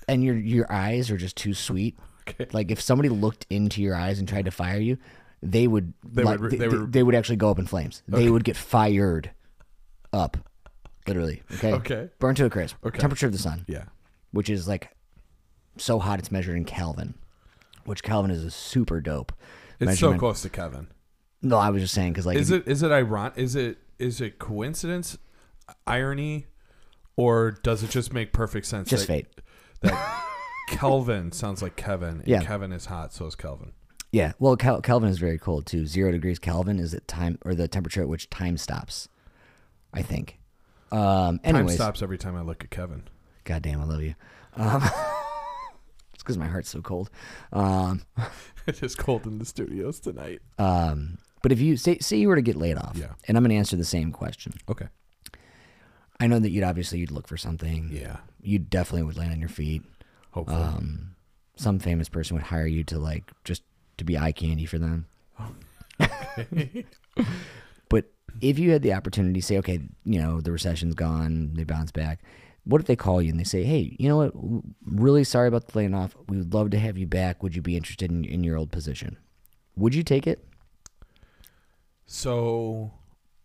[0.07, 1.99] And your your eyes are just too sweet.
[2.27, 2.47] Okay.
[2.55, 4.97] Like if somebody looked into your eyes and tried to fire you,
[5.44, 8.02] they would They like, would- they, they would- they would actually go up in flames.
[8.09, 9.30] They would get fired
[10.12, 10.37] up.
[11.07, 11.42] Literally.
[11.54, 11.72] Okay.
[11.74, 12.09] Okay.
[12.18, 12.76] Burn to a crisp.
[12.85, 12.98] Okay.
[12.98, 13.85] Temperature of the sun, Yeah.
[14.33, 14.88] which is like
[15.76, 17.14] so hot it's measured in Kelvin.
[17.85, 19.33] Which Kelvin is a super dope.
[19.78, 20.16] It's measurement.
[20.16, 20.87] so close to Kevin.
[21.42, 23.35] No, I was just saying because like Is it is it ironic?
[23.37, 25.18] Is it is it coincidence,
[25.87, 26.46] irony,
[27.16, 28.88] or does it just make perfect sense?
[28.88, 29.26] just that, fate.
[29.83, 30.24] That
[30.70, 32.20] Kelvin sounds like Kevin.
[32.20, 32.42] And Yeah.
[32.42, 33.72] Kevin is hot, so is Kelvin.
[34.14, 34.33] Yeah.
[34.38, 35.87] Well, Kel- Kelvin is very cold too.
[35.87, 39.09] Zero degrees Kelvin is the time or the temperature at which time stops.
[39.92, 40.38] I think.
[40.92, 41.40] Um.
[41.40, 43.03] Time stops every time I look at Kevin.
[43.42, 44.14] God damn, I love you.
[44.55, 44.83] Um,
[46.14, 47.11] it's because my heart's so cold.
[47.53, 48.03] Um.
[48.68, 50.40] it is cold in the studios tonight.
[50.59, 51.18] Um.
[51.42, 53.14] But if you say say you were to get laid off, Yeah.
[53.27, 54.53] and I'm gonna answer the same question.
[54.68, 54.87] Okay.
[56.20, 57.90] I know that you'd obviously you'd look for something.
[57.92, 58.18] Yeah.
[58.40, 59.83] You definitely would land on your feet.
[60.31, 60.62] Hopefully.
[60.62, 61.16] Um,
[61.57, 63.62] some famous person would hire you to like just
[63.98, 65.07] to be eye candy for them.
[67.88, 71.64] but if you had the opportunity to say, okay, you know, the recession's gone, they
[71.64, 72.20] bounce back.
[72.64, 74.33] What if they call you and they say, hey, you know what?
[74.87, 76.16] Really sorry about the laying off.
[76.28, 77.42] We would love to have you back.
[77.42, 79.18] Would you be interested in, in your old position?
[79.76, 80.46] Would you take it?
[82.07, 82.90] So,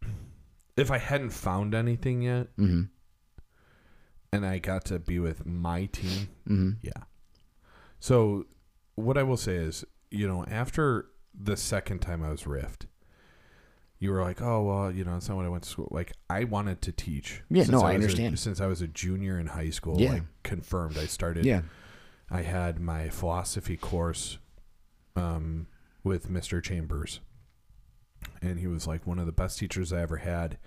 [0.78, 2.84] if I hadn't found anything yet, Mm-hmm.
[4.32, 6.70] and I got to be with my team, Mm-hmm.
[6.82, 7.04] yeah.
[8.00, 8.46] So,
[8.96, 11.08] what I will say is, you know, after
[11.40, 12.86] the second time I was riffed,
[14.00, 16.14] you were like, "Oh well, you know, it's not what I went to school." Like,
[16.30, 17.44] I wanted to teach.
[17.50, 18.40] Yeah, since no, I was a- understand.
[18.40, 20.14] since I was a junior in high school, Yeah.
[20.14, 21.46] like confirmed, I started.
[21.46, 21.62] Yeah.
[22.32, 24.38] I had my philosophy course
[25.16, 25.68] um,
[26.04, 26.62] with Mr.
[26.64, 27.20] Chambers,
[28.42, 30.58] and he was like one of the best teachers I ever had.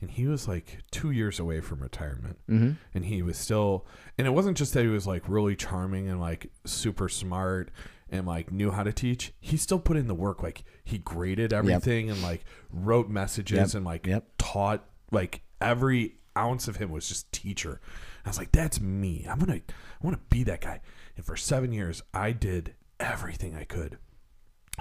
[0.00, 2.72] And he was like two years away from retirement, Mm-hmm.
[2.92, 3.86] and he was still.
[4.18, 7.70] And it wasn't just that he was like really charming and like super smart
[8.12, 9.32] and like knew how to teach.
[9.40, 10.42] He still put in the work.
[10.42, 13.74] Like he graded everything and like wrote messages Yep.
[13.74, 14.28] and like Yep.
[14.38, 14.84] taught.
[15.10, 17.80] Like every ounce of him was just teacher.
[18.24, 19.26] I was like, that's me.
[19.28, 19.54] I'm gonna.
[19.56, 19.62] I
[20.06, 20.80] want to be that guy.
[21.16, 23.98] And for seven years, I did everything I could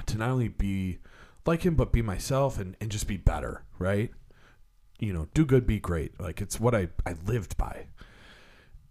[0.05, 0.99] to not only be
[1.45, 4.11] like him, but be myself and, and just be better, right?
[4.99, 6.19] You know, do good, be great.
[6.19, 7.87] Like it's what I, I lived by.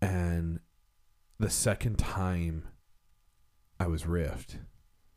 [0.03, 0.61] And
[1.39, 2.65] the second time
[3.81, 4.59] I was riffed,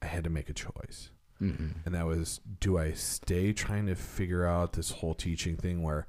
[0.02, 1.12] I had to make a choice.
[1.42, 1.80] Mm-hmm.
[1.86, 6.08] And that was do I stay trying to figure out this whole teaching thing where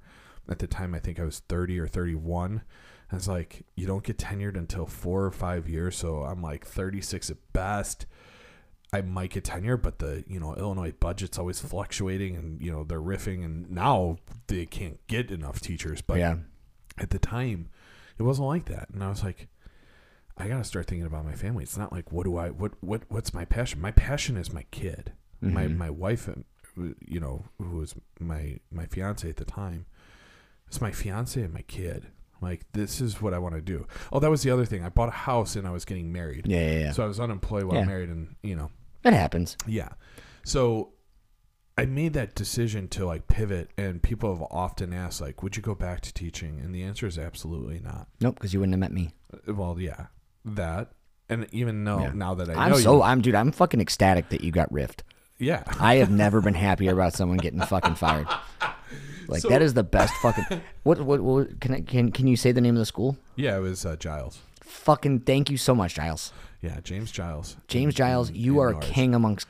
[0.48, 2.62] at the time I think I was 30 or 31.
[3.10, 5.96] I was like, you don't get tenured until four or five years.
[5.96, 8.06] So I'm like 36 at best.
[8.92, 12.84] I might get tenure, but the you know Illinois budget's always fluctuating, and you know
[12.84, 16.00] they're riffing, and now they can't get enough teachers.
[16.00, 16.36] But yeah.
[16.96, 17.70] at the time,
[18.18, 19.48] it wasn't like that, and I was like,
[20.36, 21.62] I gotta start thinking about my family.
[21.64, 23.80] It's not like what do I what what what's my passion?
[23.80, 25.76] My passion is my kid, my Mhm.
[25.76, 26.34] my wife, uh,
[27.06, 29.86] you know, who was my my fiance at the time.
[30.66, 32.08] It's my fiance and my kid.
[32.40, 33.86] Like this is what I want to do.
[34.12, 34.84] Oh, that was the other thing.
[34.84, 36.46] I bought a house and I was getting married.
[36.48, 36.92] Yeah, yeah, yeah.
[36.92, 37.84] So I was unemployed while Yeah.
[37.86, 38.70] married, and you know,
[39.04, 39.56] it happens.
[39.66, 39.90] yeah.
[40.42, 40.90] So
[41.78, 45.62] I made that decision to like pivot and people have often asked like would you
[45.62, 46.58] go back to teaching?
[46.60, 48.08] And the answer is absolutely not.
[48.20, 49.12] Nope, because you wouldn't have met me.
[49.32, 50.06] Uh, Well, yeah.
[50.44, 50.90] That
[51.28, 52.12] and even Yeah.
[52.14, 53.34] now that I I'm know so you, I'm dude.
[53.34, 55.00] I'm fucking ecstatic that you got riffed.
[55.38, 55.62] yeah.
[55.80, 58.28] I have never been happier about someone getting fucking fired.
[59.26, 60.60] Like So- that is the best fucking.
[60.82, 63.16] What what, what can I, can can you say the name of the school?
[63.36, 64.38] Yeah, it was uh, Giles.
[64.60, 66.30] Fucking thank you so much, Giles.
[66.60, 67.56] Yeah, James Giles.
[67.66, 68.90] James Giles, you are a Norris.
[68.90, 69.48] king amongst.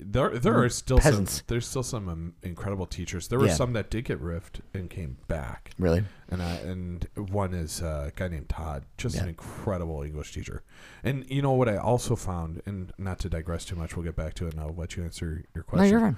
[0.00, 1.34] There, there are still Peasants.
[1.36, 1.44] some.
[1.46, 3.28] There's still some um, incredible teachers.
[3.28, 3.54] There were Yeah.
[3.54, 5.70] some that did get riffed and came back.
[5.78, 6.02] Really?
[6.28, 9.28] and I, and one is uh, a guy named Todd, just an Yeah.
[9.30, 10.64] incredible English teacher.
[11.04, 14.16] And you know what I also found, and not to digress too much, we'll get
[14.16, 15.90] back to it, and I'll let you answer your No, question.
[15.90, 16.16] you're fine.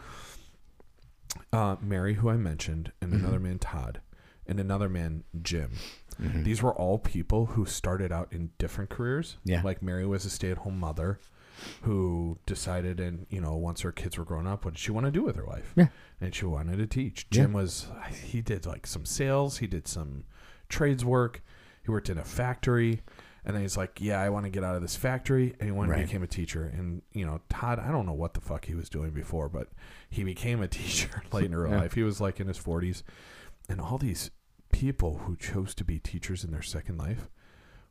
[1.52, 4.00] Uh, Mary, who I mentioned, and another man Todd,
[4.46, 5.72] and another man Jim.
[6.18, 6.42] Mhm.
[6.44, 9.36] These were all people who started out in different careers.
[9.44, 9.60] Yeah.
[9.62, 11.20] like Mary was a stay-at-home mother
[11.82, 15.06] who decided, and you know, once her kids were grown up, what did she want
[15.06, 15.72] to do with her life?
[15.76, 15.88] Yeah.
[16.20, 17.26] and she wanted to teach.
[17.30, 17.42] Yeah.
[17.42, 17.86] Jim was
[18.24, 20.24] he did like some sales, he did some
[20.68, 21.42] trades work,
[21.84, 23.02] he worked in a factory,
[23.44, 25.72] and then he's like, yeah, I want to get out of this factory, and he
[25.72, 26.00] went Right.
[26.00, 26.64] and became a teacher.
[26.76, 29.68] And you know, Todd, I don't know what the fuck he was doing before, but
[30.10, 31.78] he became a teacher late in her Yeah.
[31.80, 31.94] life.
[31.94, 33.02] He was like in his forties,
[33.68, 34.30] and all these
[34.72, 37.28] people who chose to be teachers in their second life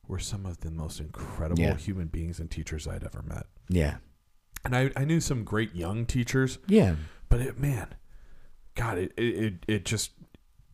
[0.07, 1.75] were some of the most incredible Yeah.
[1.75, 3.45] human beings and teachers I'd ever met.
[3.69, 3.97] Yeah.
[4.65, 6.95] And I, I knew some great young teachers, Yeah.
[7.29, 7.87] but it, man,
[8.75, 10.11] God, it, it, it, just,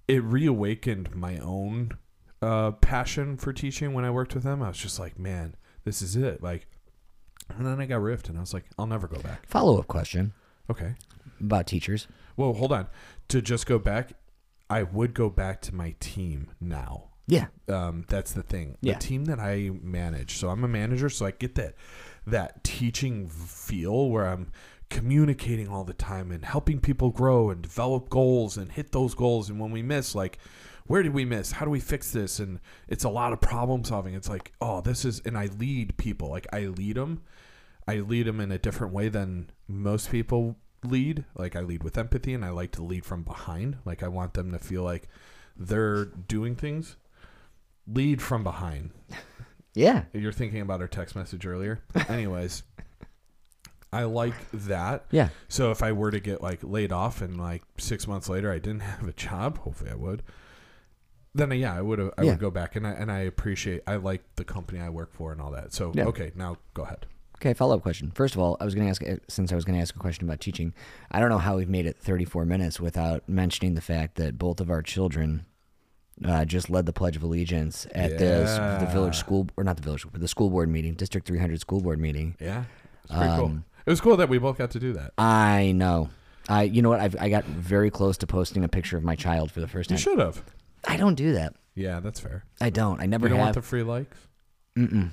[0.07, 1.97] it reawakened my own
[2.41, 4.61] uh, passion for teaching when I worked with them.
[4.61, 6.41] I was just like, man, this is it.
[6.43, 6.67] Like,
[7.49, 9.45] and then I got riffed and I was like, I'll never go back.
[9.47, 10.33] Follow up question
[10.69, 10.95] Okay.
[11.39, 12.07] about teachers.
[12.37, 12.87] Well, hold on.
[13.29, 14.13] To just go back,
[14.69, 17.09] I would go back to my team now.
[17.27, 17.47] Yeah.
[17.69, 18.77] um, that's the thing.
[18.81, 18.93] Yeah.
[18.93, 20.37] The team that I manage.
[20.37, 21.75] So I'm a manager, so I get that
[22.25, 24.51] that teaching feel where I'm
[24.89, 29.49] communicating all the time and helping people grow and develop goals and hit those goals.
[29.49, 30.37] And when we miss, like,
[30.85, 31.53] where did we miss?
[31.53, 32.39] How do we fix this?
[32.39, 34.13] And it's a lot of problem solving.
[34.13, 36.29] It's like, oh, this is, and I lead people.
[36.29, 37.23] Like I lead them.
[37.87, 41.25] I lead them in a different way than most people lead.
[41.35, 43.77] Like I lead with empathy, and I like to lead from behind.
[43.85, 45.07] Like I want them to feel like
[45.57, 46.97] they're doing things.
[47.87, 48.91] Lead from behind.
[49.75, 50.03] Yeah.
[50.13, 51.81] You're thinking about our text message earlier.
[52.07, 52.61] Anyways,
[53.91, 55.05] I like that.
[55.09, 55.29] Yeah.
[55.47, 58.59] So if I were to get like laid off and like six months later I
[58.59, 60.21] didn't have a job, hopefully I would.
[61.33, 62.29] Then uh, yeah, I would I Yeah.
[62.31, 65.31] would go back and I and I appreciate I like the company I work for
[65.31, 65.73] and all that.
[65.73, 66.05] So Yeah.
[66.05, 67.07] okay, now go ahead.
[67.37, 68.11] Okay, follow up question.
[68.11, 69.99] First of all, I was going to ask, since I was going to ask a
[69.99, 70.71] question about teaching,
[71.11, 74.61] I don't know how we've made it 34 minutes without mentioning the fact that both
[74.61, 75.45] of our children
[76.25, 79.83] uh, just led the Pledge of Allegiance at the, the village school, or not the
[79.83, 82.35] village, the school board meeting, District 300 school board meeting.
[82.39, 82.65] Yeah,
[83.03, 83.45] it's pretty cool.
[83.45, 85.13] Um, It was cool that we both got to do that.
[85.17, 86.09] I know.
[86.49, 86.99] I, you know what?
[86.99, 89.89] I've, I got very close to posting a picture of my child for the first
[89.89, 90.01] You time.
[90.03, 90.43] should have.
[90.87, 91.55] I don't do that.
[91.75, 92.43] Yeah, that's fair.
[92.61, 92.99] I don't.
[93.01, 94.17] I never You don't want the free likes.
[94.77, 95.11] Mm-mm.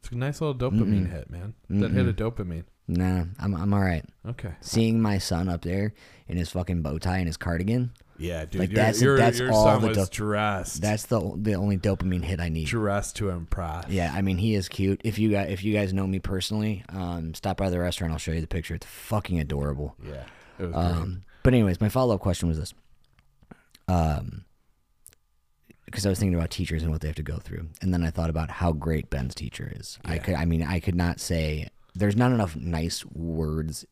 [0.00, 1.12] It's a nice little dopamine Mm-mm.
[1.12, 1.54] hit, man.
[1.68, 2.32] That hit a Mm-mm.
[2.32, 2.64] dopamine.
[2.86, 4.04] Nah, I'm, I'm all right.
[4.26, 4.52] Okay.
[4.60, 5.92] Seeing my son up there
[6.28, 8.60] in his fucking bow tie and his cardigan, Yeah, dude.
[8.60, 10.82] Like, your, that's- your, that's your all the was dressed.
[10.82, 12.66] That's the the only dopamine hit I need.
[12.66, 13.88] dressed to impress.
[13.88, 15.00] Yeah, I mean he is cute.
[15.04, 18.12] If you guys if you guys know me personally, um, stop by the restaurant.
[18.12, 18.74] I'll show you the picture.
[18.74, 19.94] It's fucking adorable.
[20.04, 20.24] Yeah.
[20.58, 20.84] It was great.
[20.84, 22.74] Um, but anyways, my follow up question was this.
[23.86, 24.44] Um,
[25.86, 28.02] because I was thinking about teachers and what they have to go through, and then
[28.04, 29.98] I thought about how great Ben's teacher is.
[30.04, 33.86] I could, I mean, I could not say there's not enough nice words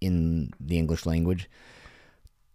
[0.00, 1.50] in the English language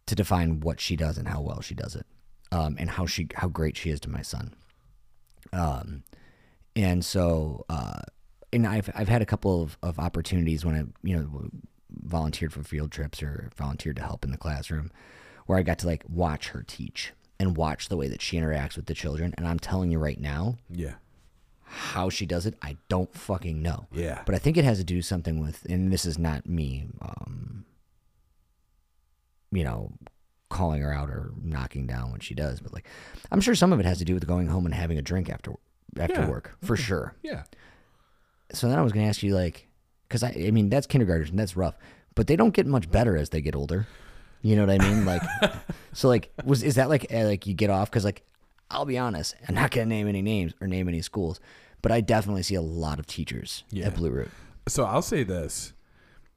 [0.07, 2.05] to define what she does and how well she does it,
[2.51, 4.53] um, and how she how great she is to my son.
[5.53, 6.03] Um,
[6.75, 8.01] and so, uh,
[8.51, 11.49] and I've I've had a couple of, of opportunities when I you know
[12.03, 14.91] volunteered for field trips or volunteered to help in the classroom,
[15.45, 18.75] where I got to like watch her teach and watch the way that she interacts
[18.75, 19.33] with the children.
[19.37, 20.93] And I'm telling you right now, yeah.
[21.63, 23.87] how she does it, I don't fucking know.
[23.91, 24.21] Yeah.
[24.25, 27.65] But I think it has to do something with, and this is not me, um,
[29.55, 29.91] you know,
[30.49, 32.85] calling her out or knocking down what she does, but like,
[33.31, 35.29] I'm sure some of it has to do with going home and having a drink
[35.29, 35.53] after
[35.99, 36.29] after Yeah.
[36.29, 37.15] work for sure.
[37.23, 37.43] Yeah.
[38.53, 39.67] So then I was going to ask you, like,
[40.07, 41.75] because I, I mean, that's kindergartners and that's rough,
[42.13, 43.87] but they don't get much better as they get older.
[44.41, 45.05] You know what I mean?
[45.05, 45.23] Like,
[45.93, 47.89] so like, was is that like uh, like you get off?
[47.89, 48.23] Because like,
[48.69, 51.39] I'll be honest, I'm not going to name any names or name any schools,
[51.81, 53.87] but I definitely see a lot of teachers Yeah.
[53.87, 54.29] at Blue Root.
[54.67, 55.73] So I'll say this,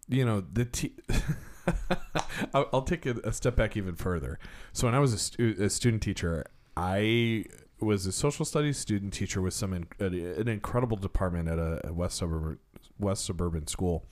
[0.08, 0.94] you know, the te-
[2.54, 4.38] I'll, I'll take a, a step back even further.
[4.72, 6.44] So when I was a, stu- a student teacher,
[6.76, 7.44] I
[7.80, 11.92] was a social studies student teacher with some in, an incredible department at a, a
[11.92, 12.58] west suburban
[12.98, 14.06] west suburban school,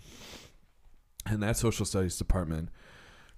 [1.27, 2.68] and that social studies department,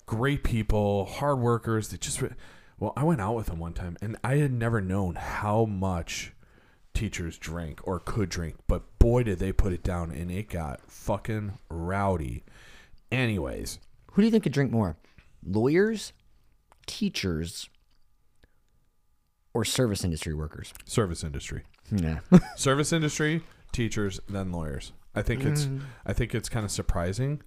[0.07, 1.89] great people, hard workers.
[1.89, 2.35] They just re-
[2.79, 6.33] well, I went out with them one time, and I had never known how much
[6.99, 10.81] teachers drank or could drink, but boy did they put it down and it got
[10.91, 12.45] fucking rowdy.
[13.13, 13.79] Anyways,
[14.19, 14.97] Who do you think could drink more?
[15.47, 16.13] Lawyers,
[16.89, 17.71] teachers,
[19.55, 20.75] or service industry workers?
[20.87, 21.63] service industry.
[21.93, 22.19] Yeah.
[22.57, 24.91] service industry, teachers, then lawyers.
[25.15, 25.69] I think it's
[26.05, 27.43] I think it's kind of surprising.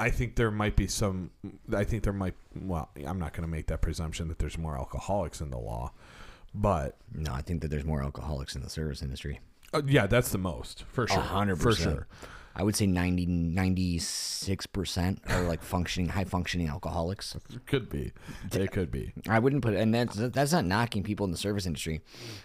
[0.00, 1.30] I think there might be some
[1.70, 4.78] I think there might well, I'm not going to make that presumption that there's more
[4.78, 5.92] alcoholics in the law.
[6.54, 9.40] But no, I think that there's more alcoholics in the service industry.
[9.74, 11.18] uh, yeah, that's the most for sure.
[11.18, 11.96] A hundred for percent.
[11.96, 12.06] sure.
[12.58, 17.36] I would say 90, 96% are like functioning, high functioning alcoholics.
[17.66, 18.12] Could be.
[18.52, 19.12] It could be.
[19.28, 22.00] I wouldn't put, and that's that's not knocking people in the service industry.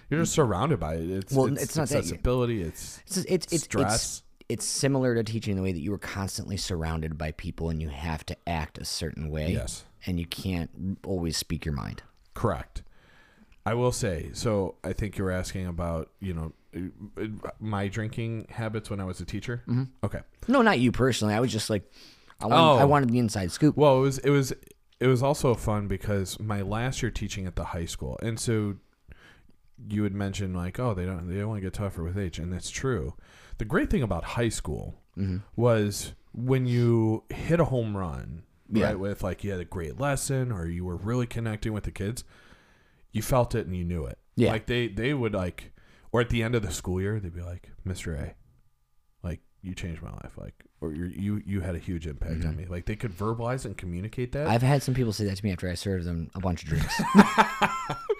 [0.09, 1.09] You're just surrounded by it.
[1.09, 2.11] It's Well, it's, it's not that- It's
[3.05, 3.93] It's it's it's Stress.
[3.95, 7.81] it's it's similar to teaching the way that you were constantly surrounded by people and
[7.81, 9.53] you have to act a certain way.
[9.53, 9.85] Yes.
[10.05, 12.01] and you can't always speak your mind.
[12.33, 12.81] Correct.
[13.65, 14.31] I will say.
[14.33, 16.51] So I think you're asking about you know
[17.59, 19.63] my drinking habits when I was a teacher.
[19.67, 19.83] Mm-hmm.
[20.03, 20.19] Okay.
[20.47, 21.33] No, not you personally.
[21.33, 21.83] I was just like,
[22.39, 22.77] I wanted, Oh.
[22.77, 23.75] I wanted the inside scoop.
[23.77, 24.53] Well, it was it was
[24.99, 28.75] it was also fun because my last year teaching at the high school, and so
[29.87, 32.69] you would mention like, oh, they don't they only get tougher with age, and that's
[32.69, 33.15] true.
[33.57, 34.95] The great thing about high school
[35.55, 38.41] was when you hit a home run,
[38.71, 38.85] Yeah.
[38.87, 38.99] right?
[38.99, 42.23] With like you had a great lesson or you were really connecting with the kids,
[43.11, 44.17] you felt it and you knew it.
[44.35, 44.51] Yeah.
[44.51, 45.73] Like they they would like,
[46.11, 48.35] or at the end of the school year, they'd be like, Mister A,
[49.23, 52.51] like you changed my life, like or you you you had a huge impact on
[52.51, 52.57] mm-hmm.
[52.57, 52.65] me.
[52.65, 54.47] Like they could verbalize and communicate that.
[54.47, 56.69] I've had some people say that to me after I served them a bunch of
[56.69, 57.01] drinks.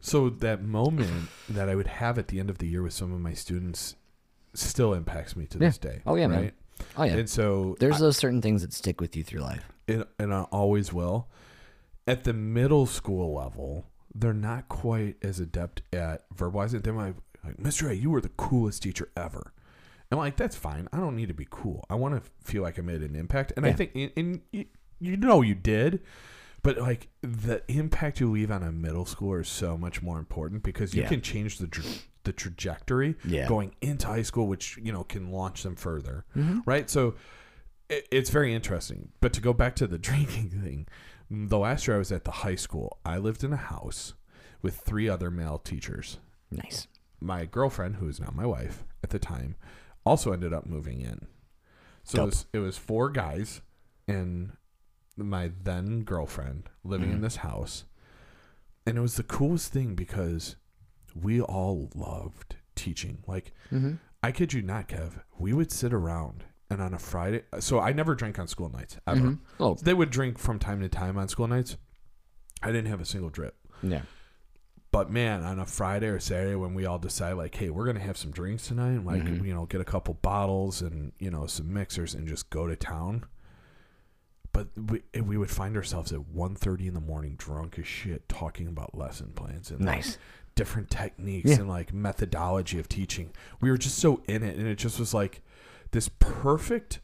[0.00, 3.12] So that moment that I would have at the end of the year with some
[3.12, 3.96] of my students
[4.54, 6.02] still impacts me to this day.
[6.06, 6.42] Oh, yeah, man.
[6.42, 6.54] right?
[6.96, 9.64] Oh yeah, And so there's those certain things that stick with you through life.
[9.88, 11.28] and, and I always will.
[12.06, 16.84] At the middle school level, they're not quite as adept at verbalizing.
[16.84, 17.16] They might
[17.48, 17.88] like, Mr.
[17.90, 19.52] A, you were the coolest teacher ever.
[20.10, 20.88] And I'm like that's fine.
[20.92, 21.84] I don't need to be cool.
[21.90, 23.52] I want to feel like I made an impact.
[23.56, 24.64] And I think and, and you,
[25.00, 26.00] you know you did.
[26.62, 30.62] But like the impact you leave on a middle schooler is so much more important
[30.62, 31.08] because you Yeah.
[31.08, 31.84] can change the tra-
[32.24, 33.46] the trajectory Yeah.
[33.46, 36.60] going into high school, which you know can launch them further, Mm-hmm.
[36.66, 36.88] right?
[36.90, 37.14] So
[37.90, 39.10] it, it's very interesting.
[39.20, 40.88] But to go back to the drinking thing,
[41.30, 44.14] the last year I was at the high school, I lived in a house
[44.62, 46.18] with three other male teachers.
[46.50, 46.86] Nice.
[47.20, 49.56] My girlfriend, who is now my wife at the time,
[50.06, 51.26] also ended up moving in.
[52.04, 52.26] So it Dope.
[52.26, 53.60] was, it was four guys
[54.06, 54.52] and
[55.16, 57.16] my then girlfriend living Mm-hmm.
[57.16, 57.84] in this house.
[58.86, 60.56] And it was the coolest thing because
[61.20, 63.18] we all loved teaching.
[63.26, 63.94] Like, Mm-hmm.
[64.22, 65.20] I kid you not, Kev.
[65.38, 67.42] We would sit around and on a Friday.
[67.60, 69.20] So I never drank on school nights ever.
[69.20, 69.38] Mhm.
[69.60, 71.76] Oh They would drink from time to time on school nights.
[72.62, 73.56] I didn't have a single drip.
[73.82, 74.02] yeah.
[74.90, 78.00] But man, on a Friday or Saturday when we all decide like, hey, we're gonna
[78.00, 79.44] have some drinks tonight, and like mm-hmm.
[79.44, 82.74] you know, get a couple bottles and you know some mixers and just go to
[82.76, 83.24] town.
[84.52, 88.66] but we, we would find ourselves at 1.30 in the morning drunk as shit talking
[88.66, 90.18] about lesson plans and like, Nice.
[90.54, 91.56] different techniques Yeah.
[91.56, 93.30] and like methodology of teaching
[93.60, 95.42] we were just so in it and it just was like
[95.92, 97.00] this perfect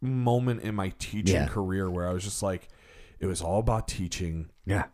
[0.00, 1.46] moment in my teaching Yeah.
[1.46, 2.68] career where i was just like
[3.20, 4.84] it was all about teaching Yeah.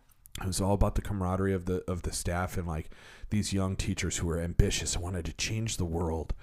[0.40, 2.90] It was all about the camaraderie of the of the staff and like
[3.30, 6.34] these young teachers who were ambitious and wanted to change the world.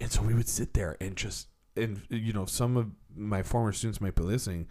[0.00, 3.72] And so we would sit there and just and you know some of my former
[3.72, 4.66] students might be listening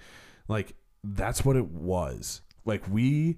[0.48, 2.42] like that's what it was.
[2.66, 3.38] Like we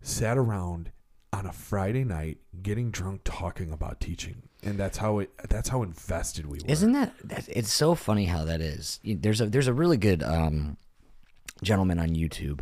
[0.00, 0.90] sat around
[1.32, 4.42] on a Friday night getting drunk talking about teaching.
[4.62, 6.70] And that's how it that's how invested we were.
[6.70, 9.00] Isn't that, that it's so funny how that is?
[9.04, 10.76] There's a there's a really good um,
[11.62, 12.60] gentleman on YouTube.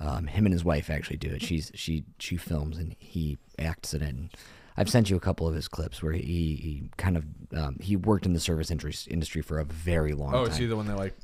[0.00, 1.42] Um, him and his wife actually do it.
[1.42, 4.08] She's she she films and he acts in it.
[4.10, 4.30] And
[4.76, 7.96] I've sent you a couple of his clips where he, he kind of um, he
[7.96, 10.52] worked in the service industry industry for a very long Oh, time.
[10.52, 11.16] is he the one that like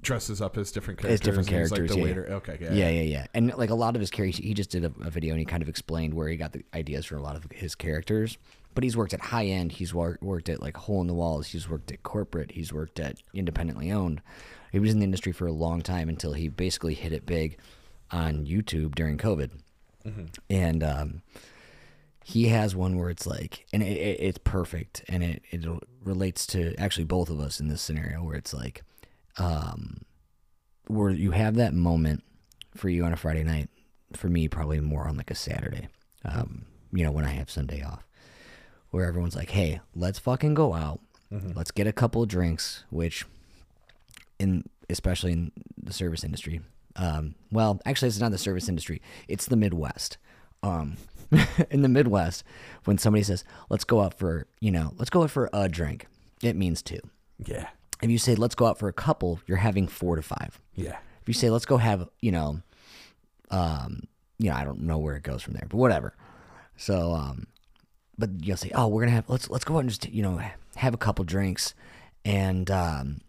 [0.00, 1.20] dresses up as different characters?
[1.20, 2.04] As different characters, like the yeah.
[2.04, 2.26] waiter.
[2.34, 2.72] Okay, yeah.
[2.72, 3.26] yeah, yeah, yeah.
[3.34, 5.44] And like a lot of his characters, he just did a, a video and he
[5.44, 8.38] kind of explained where he got the ideas for a lot of his characters.
[8.74, 9.72] But he's worked at high end.
[9.72, 11.48] He's wor- worked at like hole in the walls.
[11.48, 12.52] He's worked at corporate.
[12.52, 14.20] He's worked at independently owned.
[14.70, 17.58] He was in the industry for a long time until he basically hit it big
[18.10, 19.50] on YouTube during COVID.
[20.48, 21.22] And um,
[22.24, 25.64] he has one where it's like, and it, it, it's perfect, and it it
[26.04, 28.82] relates to actually both of us in this scenario where it's like,
[29.38, 30.02] um,
[30.86, 32.22] where you have that moment
[32.74, 33.68] for you on a Friday night.
[34.14, 35.88] For me, probably more on like a Saturday.
[36.24, 38.06] Um, you know, when I have Sunday off,
[38.90, 41.00] where everyone's like, "Hey, let's fucking go out.
[41.30, 43.26] Let's get a couple of drinks." Which,
[44.38, 46.62] in especially in the service industry,
[46.98, 49.00] um, well, actually, it's not the service industry.
[49.28, 50.18] It's the Midwest.
[50.62, 50.96] Um,
[51.70, 52.42] in the Midwest,
[52.84, 56.06] when somebody says, "Let's go out for," you know, "Let's go out for a drink,"
[56.42, 57.00] it means two.
[57.44, 57.68] Yeah.
[58.02, 60.60] If you say, "Let's go out for a couple," you're having four to five.
[60.74, 60.98] Yeah.
[61.22, 62.60] If you say, "Let's go have," you know,
[63.50, 64.02] um,
[64.38, 66.14] you know, I don't know where it goes from there, but whatever.
[66.76, 67.46] So, um,
[68.16, 70.40] but you'll say, "Oh, we're gonna have let's let's go out and just you know
[70.76, 71.74] have a couple drinks,"
[72.24, 73.20] and um,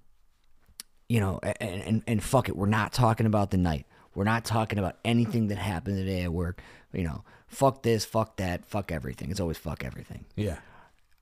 [1.10, 3.86] you know, and, and and fuck it, we're not talking about the night.
[4.16, 6.62] We're not talking about anything that happened today at work.
[6.94, 9.30] You know, fuck this, fuck that, fuck everything.
[9.32, 10.26] It's always fuck everything.
[10.36, 10.60] Yeah.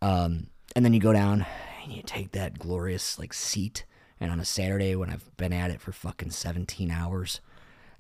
[0.01, 1.45] Um, and then you go down
[1.83, 3.85] and you take that glorious like seat.
[4.19, 7.39] And on a Saturday when I've been at it for fucking 17 hours,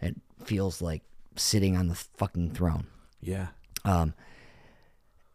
[0.01, 1.03] it feels like
[1.35, 2.87] sitting on the fucking throne.
[3.21, 3.47] Yeah.
[3.85, 4.13] Um,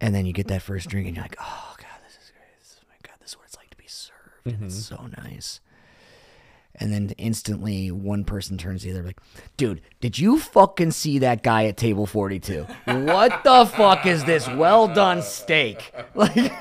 [0.01, 2.59] and then you get that first drink and you're like, oh god, this is great.
[2.59, 4.47] This is, my god, this is what it's like to be served.
[4.47, 5.61] and It's so nice.
[6.77, 9.21] And then instantly, one person turns to the other like,
[9.57, 12.67] "Dude, did you fucking see that guy at table 42?
[12.87, 16.53] What the fuck is this well done steak?" Like,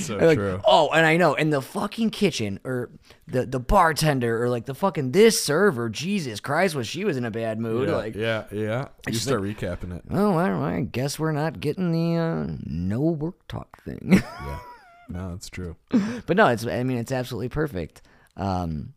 [0.00, 0.60] So like, true.
[0.64, 2.88] oh, and I know, and the fucking kitchen or
[3.26, 7.24] the the bartender or like the fucking this server, Jesus Christ, was she was in
[7.24, 7.88] a bad mood?
[7.88, 8.88] Yeah, like, yeah, yeah.
[9.08, 10.04] You start recapping it.
[10.10, 14.22] Oh, well, I guess we're not getting the uh, no work talk thing.
[14.46, 14.58] Yeah.
[15.08, 15.76] No, it's true.
[16.26, 18.02] but no, it's I mean it's absolutely perfect.
[18.36, 18.94] Um,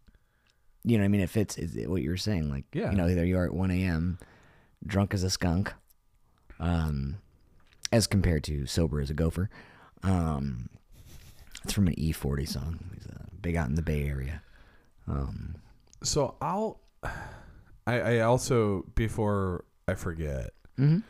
[0.84, 2.50] you know, I mean it fits is what you were saying.
[2.50, 2.92] Like, Yeah.
[2.92, 4.18] you know, either you are at one a.m.,
[4.86, 5.74] drunk as a skunk,
[6.60, 7.18] um,
[7.92, 9.50] as compared to sober as a gopher.
[10.04, 10.70] Um,
[11.64, 12.80] it's from an E-40 song.
[12.94, 14.42] He's uh, big out in the Bay Area.
[15.08, 15.56] Um,
[16.04, 16.80] So I'll.
[17.88, 20.52] I, I also before I forget.
[20.78, 21.02] mhm.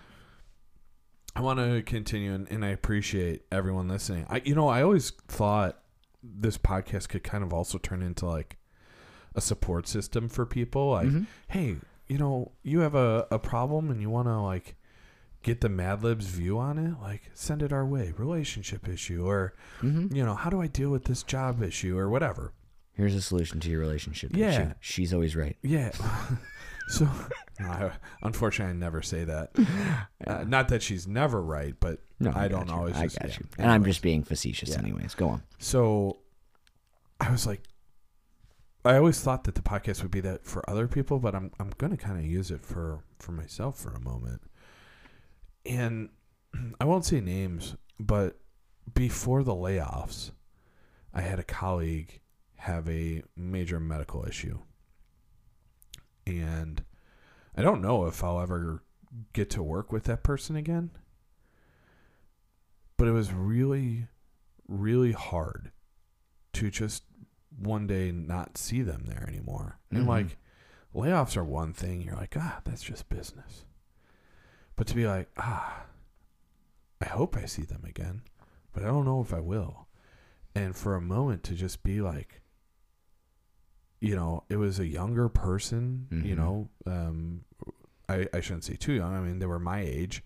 [1.36, 4.26] I want to continue, and, and I appreciate everyone listening.
[4.30, 5.80] I, you know, I always thought
[6.24, 8.58] this podcast could kind of also turn into like
[9.36, 10.90] a support system for people.
[10.92, 11.08] Like,
[11.48, 11.78] hey,
[12.08, 14.76] you know, you have a, a problem and you want to like
[15.44, 18.14] get the Mad Libs view on it, like send it our way.
[18.18, 20.14] Relationship issue, or Mm-hmm.
[20.14, 22.52] you know, how do I deal with this job issue, or whatever.
[22.94, 24.32] Here's a solution to your relationship.
[24.36, 24.50] Yeah.
[24.50, 24.74] issue.
[24.82, 25.56] she's always right.
[25.62, 25.92] Yeah.
[26.90, 27.08] so,
[27.60, 29.52] I, unfortunately, I never say that.
[30.28, 32.74] Uh, not that she's never right, but No, I, got don't you.
[32.74, 32.96] always.
[32.96, 33.38] I just, got yeah.
[33.40, 33.48] you.
[33.58, 33.96] And I'm Anyways.
[33.96, 35.16] just being facetious, anyways.
[35.16, 35.44] Go on.
[35.58, 36.18] So
[37.20, 37.62] I was like,
[38.86, 41.72] I always thought that the podcast would be that for other people, but I'm I'm
[41.78, 44.42] gonna kind of use it for for myself for a moment.
[45.66, 46.10] And
[46.80, 48.38] I won't say names, but
[48.94, 50.32] before the layoffs,
[51.14, 52.20] I had a colleague
[52.58, 54.60] have a major medical issue,
[56.38, 56.84] and
[57.56, 58.84] I don't know if I'll ever
[59.34, 60.92] get to work with that person again.
[62.98, 64.08] But it was really,
[64.68, 65.72] really hard
[66.54, 67.04] to just
[67.58, 69.80] one day not see them there anymore.
[69.90, 70.08] And Mhm.
[70.08, 70.38] like
[70.94, 73.66] layoffs are one thing, you're like, ah, that's just business.
[74.76, 75.86] But to be like, ah,
[77.02, 78.24] I hope I see them again,
[78.74, 79.88] but I don't know if I will.
[80.56, 82.42] And for a moment to just be like,
[84.02, 86.08] you know, it was a younger person.
[86.12, 86.38] You Mhm.
[86.38, 87.42] know, um,
[88.08, 89.14] I I shouldn't say too young.
[89.16, 90.24] I mean, they were my age.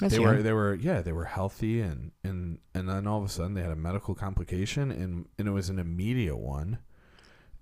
[0.00, 0.36] That's they young.
[0.36, 3.54] were they were yeah they were healthy and and and then all of a sudden
[3.54, 6.80] they had a medical complication and and it was an immediate one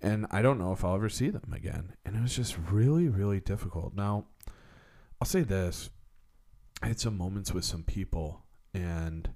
[0.01, 3.07] and i don't know if i'll ever see them again and it was just really
[3.07, 4.25] really difficult now
[5.21, 5.89] i'll say this
[6.81, 8.43] i had some moments with some people
[8.73, 9.29] and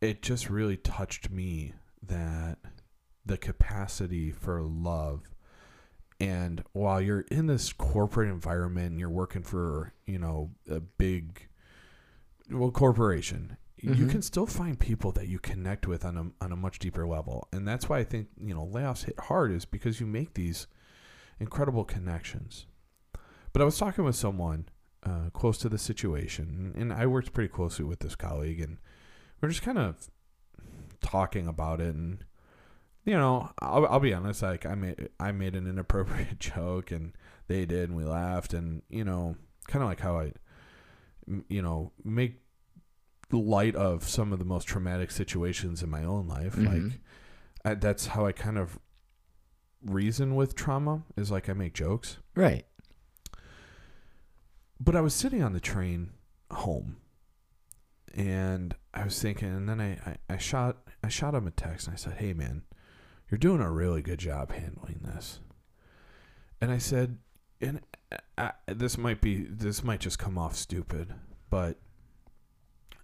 [0.00, 2.56] it just really touched me that
[3.24, 5.22] the capacity for love.
[6.20, 11.48] And while you're in this corporate environment and you're working for you know a big
[12.50, 14.10] well corporation you Mhm.
[14.10, 17.48] can still find people that you connect with on a, on a much deeper level.
[17.52, 20.66] And that's why i think you know layoffs hit hard is because you make these
[21.40, 22.66] incredible connections.
[23.52, 24.66] But i was talking with someone
[25.04, 28.78] uh, close to the situation and i worked pretty closely with this colleague and
[29.40, 30.08] we're just kind of
[31.00, 32.24] talking about it and
[33.04, 34.42] you know, I'll, I'll be honest.
[34.42, 37.12] Like I made I made an inappropriate joke, and
[37.48, 39.36] they did, and we laughed, and you know,
[39.68, 40.32] kind of like how I,
[41.48, 42.40] you know, make
[43.30, 46.54] light of some of the most traumatic situations in my own life.
[46.56, 46.66] Mhm.
[46.90, 47.00] Like
[47.64, 48.78] I, that's how I kind of
[49.84, 51.02] reason with trauma.
[51.16, 52.18] Is like I make jokes.
[52.34, 52.64] right.
[54.80, 56.10] But I was sitting on the train
[56.50, 56.96] home,
[58.14, 61.86] and I was thinking, and then I, I, I shot I shot him a text,
[61.86, 62.62] and I said, "Hey, man,
[63.32, 65.40] you're doing a really good job handling this."
[66.60, 67.18] And I said,
[67.60, 67.80] and
[68.38, 71.14] I, this might be this might just come off stupid,
[71.50, 71.80] but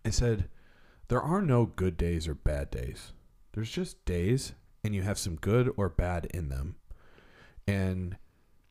[0.04, 0.48] I said,
[1.08, 3.12] there are no good days or bad days.
[3.52, 4.52] There's just days,
[4.84, 6.76] and you have some good or bad in them,
[7.66, 8.16] and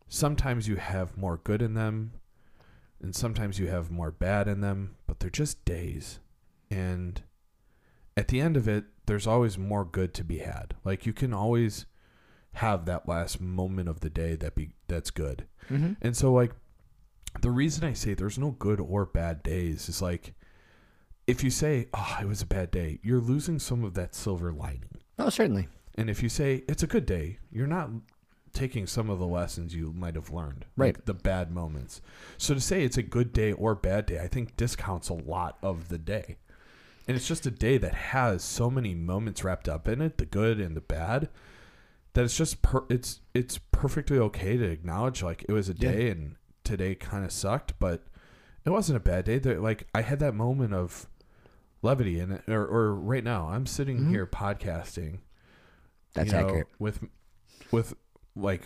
[0.08, 2.14] sometimes you have more good in them
[3.02, 6.20] and sometimes you have more bad in them, but they're just days.
[6.72, 7.22] And
[8.18, 10.76] at the end of it, there's always more good to be had.
[10.84, 11.86] Like you can always
[12.54, 15.46] have that last moment of the day that be that's good.
[15.70, 15.94] Mm-hmm.
[16.02, 16.52] And so like
[17.42, 20.34] the reason I say there's no good or bad days is like
[21.28, 24.52] if you say, "Oh, it was a bad day," you're losing some of that silver
[24.52, 25.02] lining.
[25.20, 25.68] Oh, certainly.
[25.96, 27.90] And if you say it's a good day, you're not
[28.54, 30.96] taking some of the lessons you might have learned, Right.
[30.96, 32.02] Like the bad moments.
[32.38, 35.58] So to say it's a good day or bad day, I think discounts a lot
[35.62, 36.38] of the day.
[37.08, 40.26] And it's just a day that has so many moments wrapped up in it, the
[40.26, 41.30] good and the bad,
[42.14, 45.92] that it's just per- it's it's perfectly okay to acknowledge like it was a Yeah.
[45.92, 48.06] day and today kind of sucked, but
[48.66, 49.40] it wasn't a bad day.
[49.40, 51.08] That like I had that moment of
[51.82, 54.10] levity and or, or right now I'm sitting Mhm.
[54.10, 55.20] here podcasting
[56.14, 56.68] That's you know, accurate.
[56.80, 57.04] with
[57.72, 57.94] with
[58.36, 58.64] like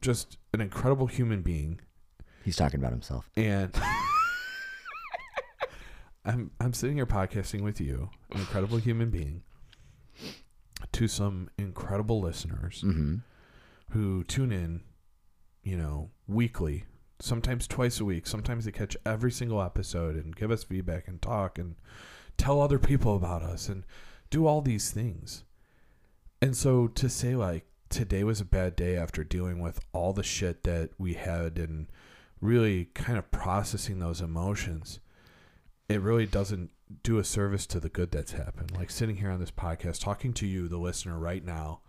[0.00, 1.80] just an incredible human being
[2.44, 3.28] He's talking about himself.
[3.36, 3.74] and
[6.24, 9.42] I'm I'm sitting here podcasting with you, an incredible human being,
[10.92, 13.16] to some incredible listeners Mm-hmm.
[13.92, 14.82] who tune in,
[15.62, 16.84] you know, weekly,
[17.20, 18.26] sometimes twice a week.
[18.26, 21.76] Sometimes they catch every single episode and give us feedback and talk and
[22.36, 23.84] tell other people about us and
[24.30, 25.44] do all these things.
[26.42, 30.22] And so to say like today was a bad day after dealing with all the
[30.22, 31.88] shit that we had and
[32.40, 35.00] really kind of processing those emotions,
[35.90, 36.70] it really doesn't
[37.02, 38.72] do a service to the good that's happened.
[38.76, 41.80] Like sitting here on this podcast talking to you the listener right now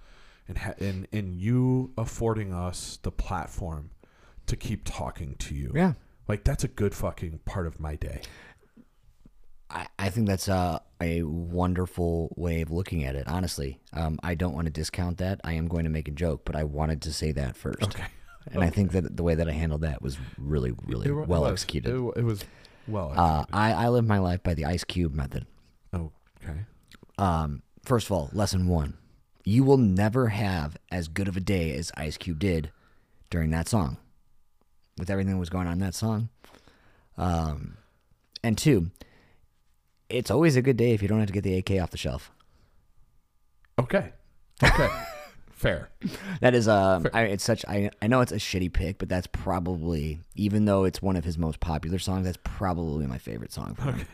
[0.48, 3.92] and ha- and and you affording us the platform
[4.48, 5.72] to keep talking to you.
[5.76, 5.94] Yeah.
[6.28, 8.22] Like that's a good fucking part of my day.
[9.70, 13.80] I, I think that's a, a wonderful way of looking at it, honestly.
[13.94, 15.40] Um, I don't want to discount that.
[15.44, 17.84] I am going to make a joke, but I wanted to say that first.
[17.84, 18.06] Okay.
[18.52, 21.42] And I think that the way that I handled that was really, really it well
[21.42, 21.52] was.
[21.52, 21.96] executed.
[21.96, 22.44] It, it was
[22.92, 23.46] well Uh.
[23.52, 25.46] I, I live my life by the Ice Cube method.
[25.94, 26.66] okay.
[27.18, 28.98] Um, first of all, lesson one
[29.44, 32.72] you will never have as good of a day as Ice Cube did
[33.30, 33.98] during that song
[34.98, 36.30] with everything that was going on in that song.
[37.18, 37.78] Um,
[38.44, 38.92] and two,
[40.10, 41.98] it's always a good day if you don't have to get the AK off the
[41.98, 42.32] shelf.
[43.80, 44.12] Okay.
[44.64, 44.90] Okay.
[45.62, 45.90] Fair.
[46.40, 47.64] That is, um, I, it's such.
[47.68, 51.24] I I know it's a shitty pick, but that's probably, even though it's one of
[51.24, 53.76] his most popular songs, that's probably my favorite song.
[53.76, 54.08] From him.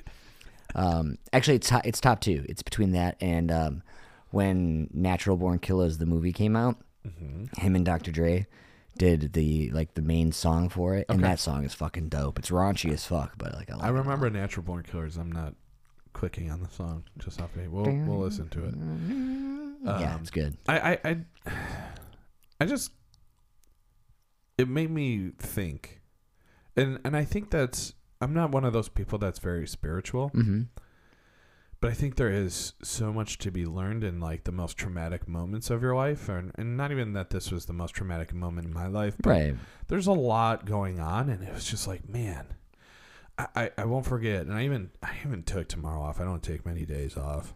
[0.76, 2.45] Um, actually, it's to- it's top two.
[2.50, 3.84] It's between that and um,
[4.32, 6.76] when Natural Born Killers the movie came out.
[7.58, 8.12] Him and Dr.
[8.12, 8.45] Dre
[8.98, 12.38] did the like the main song for it, and that song is fucking dope.
[12.39, 15.16] It's raunchy as fuck, but like I, like I it remember Natural Born Killers.
[15.16, 15.54] I'm not
[16.12, 17.70] clicking on the song just off me.
[17.70, 18.74] We'll we'll listen to it.
[19.88, 20.02] lot.
[20.02, 20.58] yeah, um, it's good.
[20.68, 21.18] I, I, I,
[22.62, 22.92] I just,
[24.58, 26.02] it made me think,
[26.76, 30.62] and and I think that's I'm not one of those people that's very spiritual, Mm-hmm.
[31.80, 35.28] but I think there is so much to be learned in like the most traumatic
[35.28, 38.66] moments of your life, and, and not even that this was the most traumatic moment
[38.68, 39.56] in my life, but Right.
[39.88, 42.48] there's a lot going on, and it was just like, man,
[43.38, 44.42] I, I, I won't forget.
[44.48, 46.20] And I even I even took tomorrow off.
[46.20, 47.54] I don't take many days off,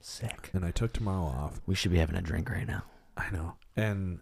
[0.00, 0.50] Sick.
[0.52, 1.60] and I took tomorrow off.
[1.66, 2.84] We should be having a drink right now.
[3.16, 4.20] I know, and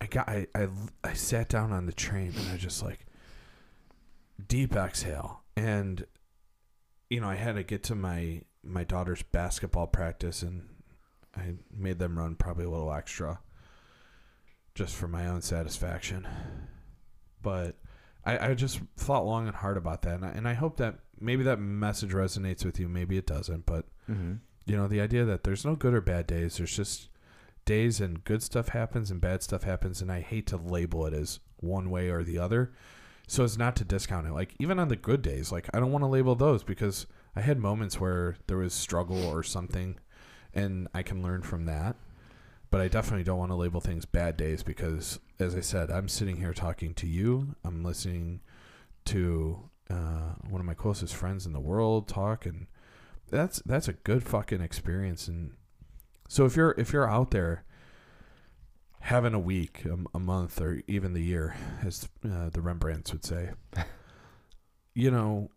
[0.00, 0.68] I got I I,
[1.02, 3.06] I sat down on the train, and I just like
[4.48, 6.06] deep exhale, and
[7.10, 10.68] you know I had to get to my my daughter's basketball practice, and
[11.36, 13.40] I made them run probably a little extra,
[14.74, 16.26] just for my own satisfaction.
[17.42, 17.76] But
[18.24, 20.98] I, I just thought long and hard about that, and I, and I hope that
[21.20, 22.88] maybe that message resonates with you.
[22.88, 24.34] Maybe it doesn't, but Mm-hmm.
[24.66, 26.56] You know the idea that there's no good or bad days.
[26.56, 27.08] There's just
[27.64, 31.14] days and good stuff happens and bad stuff happens, and I hate to label it
[31.14, 32.72] as one way or the other.
[33.28, 34.32] So as not to discount it.
[34.32, 37.40] Like even on the good days, like I don't want to label those because I
[37.40, 39.98] had moments where there was struggle or something,
[40.54, 41.96] and I can learn from that.
[42.70, 46.08] But I definitely don't want to label things bad days because, as I said, I'm
[46.08, 47.54] sitting here talking to you.
[47.64, 48.40] I'm listening
[49.06, 52.66] to uh, one of my closest friends in the world talk, and
[53.30, 55.28] that's that's a good fucking experience.
[55.28, 55.52] And
[56.28, 57.64] so if you're if you're out there
[59.00, 61.54] having a week, a, a month, or even the year,
[61.84, 63.50] as uh, the Rembrandts would say,
[64.94, 65.50] you know,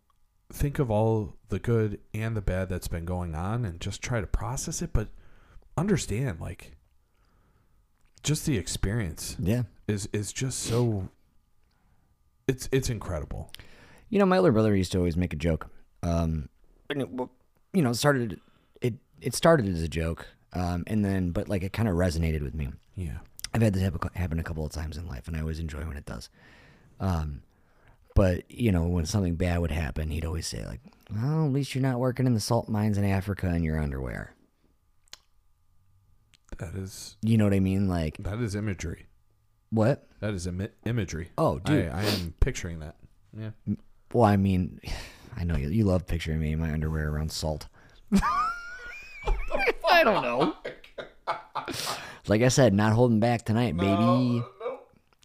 [0.52, 4.22] think of all the good and the bad that's been going on, and just try
[4.22, 5.08] to process it, but
[5.78, 6.74] understand like
[8.22, 9.64] just the experience Yeah.
[9.88, 11.10] is is just so
[12.48, 13.52] it's it's incredible.
[14.10, 15.70] You know, my older brother used to always make a joke.
[16.04, 16.50] Um,
[16.90, 17.32] and it, well,
[17.74, 18.40] you know, it started
[18.82, 22.42] it it started as a joke, um, and then but like it kind of resonated
[22.42, 22.70] with me.
[22.96, 23.20] Yeah.
[23.54, 25.80] I've had this happen, happen a couple of times in life, and I always enjoy
[25.86, 26.30] when it does.
[27.00, 27.42] Um,
[28.16, 30.82] but you know, when something bad would happen, he'd always say like,
[31.14, 34.36] "Well, at least you're not working in the salt mines in Africa in your underwear."
[36.58, 37.88] That is You know what I mean?
[37.88, 39.08] Like that is imagery.
[39.70, 40.06] what?
[40.20, 41.30] That is Im- imagery.
[41.38, 41.90] Oh, dude.
[41.90, 42.96] I, I am picturing that.
[43.38, 43.52] Yeah.
[44.14, 44.80] Well, I mean,
[45.40, 47.68] I know you, you love picturing me in my underwear around salt.
[49.90, 50.56] I don't know.
[52.28, 54.44] Like I said, not holding back tonight, baby.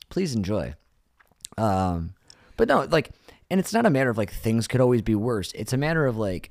[0.09, 0.75] Please enjoy.
[1.59, 2.15] Um,
[2.57, 3.11] but no, like,
[3.51, 5.53] and it's not a matter of like things could always be worse.
[5.55, 6.51] It's a matter of like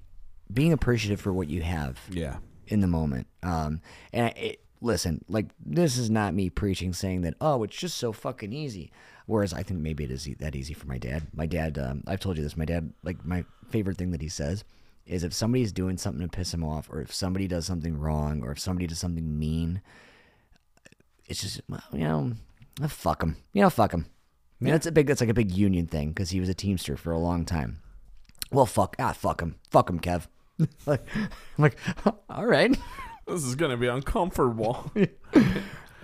[0.52, 2.38] being appreciative for what you have Yeah.
[2.68, 3.28] in the moment.
[3.42, 7.76] Um, and I, it, listen, like this is not me preaching saying that oh, it's
[7.76, 8.92] just so fucking easy.
[9.26, 11.28] Whereas I think maybe it is that easy for my dad.
[11.34, 12.58] My dad, um, I've told you this.
[12.58, 14.64] My dad, like my favorite thing that he says
[15.06, 18.44] is if somebody's doing something to piss him off, or if somebody does something wrong,
[18.44, 19.82] or if somebody does something mean,
[21.28, 22.34] it's just well, you know,
[22.88, 23.38] fuck him.
[23.54, 24.08] You know, fuck him.
[24.60, 24.72] Yeah.
[24.72, 25.08] that's a big.
[25.08, 27.80] That's like a big union thing because he was a teamster for a long time.
[28.52, 30.28] Well, fuck ah, fuck him, fuck him, Kev.
[30.86, 31.78] like, I'm like,
[32.30, 32.78] all right.
[33.28, 34.92] This is gonna be uncomfortable.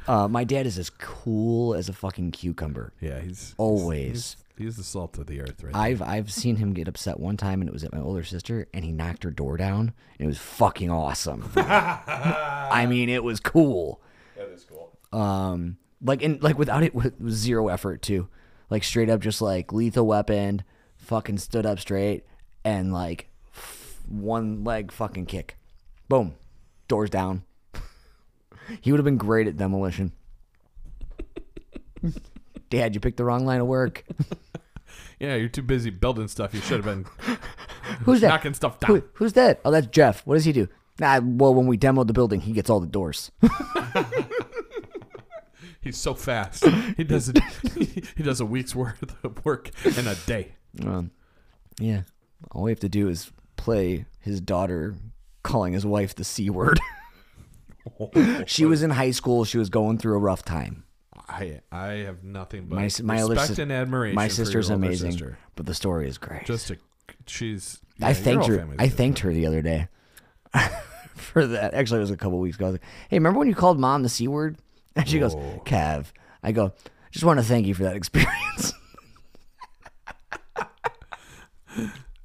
[0.10, 2.92] Uh, my dad is as cool as a fucking cucumber.
[3.00, 4.38] yeah, he's Always.
[4.58, 5.76] He's, he's the salt of the earth, right?
[5.76, 8.68] I've I've seen him get upset one time, and it was at my older sister,
[8.74, 11.52] and he knocked her door down, and it was fucking awesome.
[11.56, 14.02] I mean, it was cool.
[14.36, 14.98] that is cool.
[15.14, 18.30] Um, like and like without it with with zero effort too,
[18.72, 20.64] like straight up, just like lethal weapon,
[20.98, 22.26] fucking stood up straight,
[22.64, 25.56] and like f- one leg fucking kick,
[26.08, 26.34] boom,
[26.88, 27.44] doors down.
[28.82, 30.12] He would have been great at demolition.
[32.70, 34.04] Dad, you picked the wrong line of work.
[35.20, 36.54] Yeah, you're too busy building stuff.
[36.54, 37.06] You should have been
[38.06, 38.30] Who's that?
[38.30, 38.90] knocking stuff down.
[38.92, 39.60] Who, who's that?
[39.66, 40.26] Oh, that's Jeff.
[40.26, 40.70] What does he do?
[40.98, 43.30] Nah, well, when we demoed the building, he gets all the doors.
[45.82, 46.66] He's so fast.
[46.96, 47.38] He does it.
[48.16, 50.54] he does a week's worth of work in a day.
[50.86, 51.12] um,
[51.80, 52.04] yeah.
[52.52, 54.96] All we have to do is play his daughter
[55.44, 56.80] calling his wife the C word.
[58.48, 59.46] She was in high school.
[59.46, 60.84] She was going through a rough time.
[61.28, 64.16] I I have nothing but My, my respect and admiration.
[64.16, 65.38] My sister's amazing, sister.
[65.56, 66.46] but the story is great.
[66.46, 66.78] Just a,
[67.28, 67.80] she's.
[68.02, 68.68] I yeah, your thanked her.
[68.80, 68.98] I good.
[68.98, 69.88] thanked her the other day
[71.16, 71.74] for that.
[71.74, 72.66] Actually, it was a couple weeks ago.
[72.66, 74.58] I was like, "Hey, remember when you called mom the c word?"
[74.96, 75.62] And she goes, Whoa.
[75.66, 76.08] "Kev."
[76.42, 76.74] I go,
[77.12, 78.74] "Just want to thank you for that experience."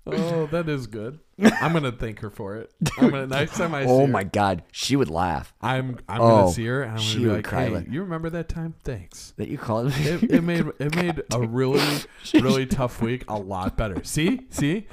[0.07, 1.18] Oh, that is good.
[1.61, 2.70] I'm gonna thank her for it.
[2.98, 6.20] I'm gonna next time I see oh her, my god, she would laugh I'm I'm
[6.20, 8.02] Oh, gonna see her and I'm she gonna be would like, cry hey, like- you
[8.02, 8.74] remember that time?
[8.84, 9.32] Thanks.
[9.38, 9.94] that you called me.
[10.07, 11.82] It, it made it made a really
[12.34, 14.05] really tough week a lot better.
[14.05, 14.86] See, see.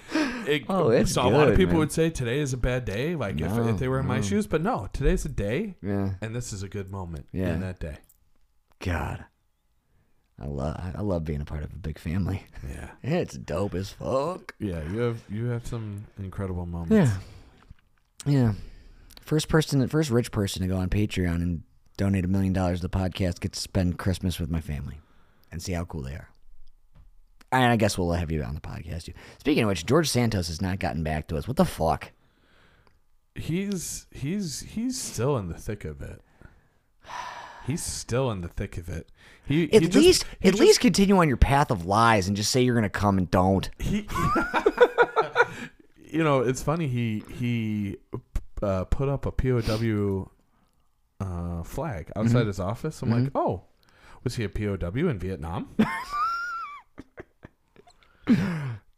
[0.47, 1.79] It, Oh, it's so a lot of good, people man.
[1.79, 4.21] would say today is a bad day, like if, No, if they were in my
[4.21, 7.53] shoes, but no, today's a day, yeah, and this is a good moment Yeah.
[7.53, 7.97] in that day.
[8.79, 9.25] God,
[10.41, 12.43] I love I love being a part of a big family.
[12.67, 14.55] Yeah, It's dope as fuck.
[14.59, 14.81] yeah.
[14.91, 16.91] You have you have some incredible moments.
[18.25, 18.33] Yeah.
[18.33, 18.53] Yeah.
[19.21, 21.63] First person, first rich person to go on Patreon and
[21.95, 24.99] donate a million dollars to the podcast gets to spend Christmas with my family
[25.51, 26.29] and see how cool they are.
[27.51, 29.13] And I guess we'll have you on the podcast too.
[29.39, 31.47] Speaking of which, George Santos has not gotten back to us.
[31.47, 32.11] What the fuck?
[33.35, 36.21] He's he's he's still in the thick of it.
[37.71, 39.09] He's still in the thick of it.
[39.45, 42.51] He At he least, at just- least continue on your path of lies and just
[42.51, 43.69] say you're gonna come and don't.
[43.79, 44.07] he
[46.05, 47.97] you know it's funny he he
[48.61, 50.29] uh, put up a POW
[51.19, 53.01] uh, flag outside his office.
[53.01, 53.63] I'm like, oh,
[54.23, 55.69] was he a POW in Vietnam?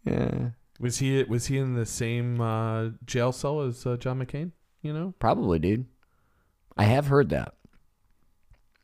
[0.06, 0.50] Yeah,
[0.80, 4.52] was he was he in the same uh, jail cell as uh, John McCain?
[4.82, 5.86] You know, probably, dude.
[6.78, 7.54] I have heard that.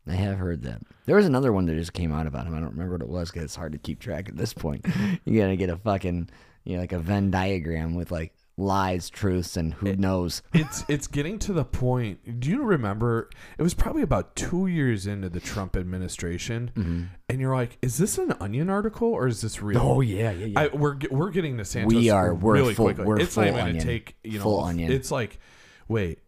[0.10, 0.82] I have heard that.
[1.06, 2.56] There was another one that just came out about him.
[2.56, 4.86] I don't remember what it was because it's hard to keep track at this point.
[5.26, 6.30] you gotta get a fucking,
[6.64, 10.44] you know, like a Venn diagram with like lies, truths, and who knows.
[10.54, 12.40] it's it's getting to the point.
[12.40, 13.30] Do you remember?
[13.58, 17.04] It was probably about two years into the Trump administration, mm-hmm.
[17.30, 19.80] and you're like, is this an Onion article or is this real?
[19.80, 20.60] Oh yeah, yeah, yeah.
[20.60, 21.96] I, we're we're getting to Santos.
[21.96, 22.34] We are.
[22.36, 23.06] We're really full- quickly.
[23.06, 23.84] we're it's not even onion.
[23.84, 24.44] take you know.
[24.44, 24.92] Full onion.
[24.92, 25.40] It's like,
[25.88, 26.20] wait,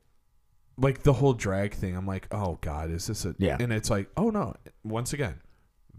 [0.77, 1.95] like the whole drag thing.
[1.95, 3.35] I'm like, oh god, is this a?
[3.37, 3.57] Yeah.
[3.59, 4.55] And it's like, oh no.
[4.83, 5.41] Once again,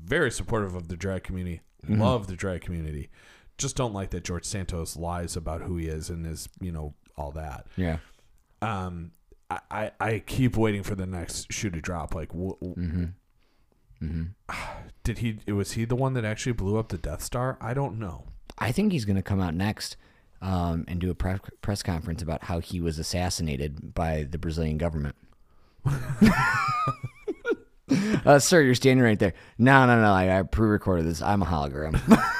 [0.02, 1.60] very supportive of the drag community.
[1.86, 2.00] Mm-hmm.
[2.00, 3.10] Love the drag community.
[3.58, 6.94] Just don't like that George Santos lies about who he is and is you know
[7.16, 7.66] all that.
[7.76, 7.98] yeah.
[8.62, 9.12] Um,
[9.50, 12.14] I I, I keep waiting for the next shoe to drop.
[12.14, 14.22] Like, wh- Mm-hmm.
[15.04, 15.38] did he?
[15.52, 17.56] Was he the one that actually blew up the Death Star?
[17.60, 18.26] I don't know.
[18.58, 19.96] I think he's gonna come out next
[20.42, 24.76] um, and do a press press conference about how he was assassinated by the Brazilian
[24.76, 25.14] government.
[28.26, 29.34] uh, sir, you're standing right there.
[29.56, 30.12] No, no, no.
[30.12, 31.22] I, I pre-recorded this.
[31.22, 31.98] I'm a hologram.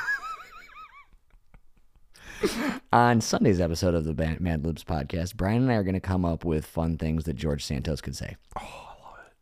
[2.93, 6.25] On Sunday's episode of the Mad Libs podcast, Brian and I are going to come
[6.25, 8.37] up with fun things that George Santos could say.
[8.59, 9.33] Oh, I love it.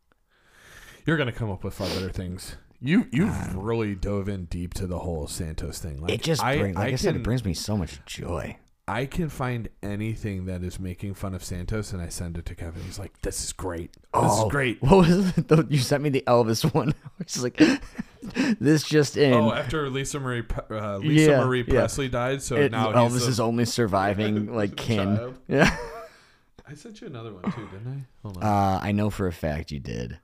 [1.05, 2.55] You're gonna come up with far better things.
[2.81, 6.01] You you've really dove in deep to the whole Santos thing.
[6.01, 8.57] Like, It just I, brings, like I, said, can, it brings me so much joy.
[8.87, 12.55] I can find anything that is making fun of Santos, and I send it to
[12.55, 12.81] Kevin.
[12.83, 13.93] He's like, "This is great.
[13.93, 15.71] This Oh, is great." What was it?
[15.71, 16.93] You sent me the Elvis one.
[17.25, 17.61] Is like,
[18.59, 19.33] this just in.
[19.33, 21.65] Oh, after Lisa Marie uh, Lisa Yeah, Marie yeah.
[21.81, 25.15] Presley died, so It- now Elvis he's is only surviving like kin.
[25.17, 25.37] child.
[25.47, 25.77] Yeah.
[26.67, 28.05] I sent you another one too, didn't I?
[28.23, 28.43] Hold on.
[28.43, 30.19] Uh, I know for a fact you did.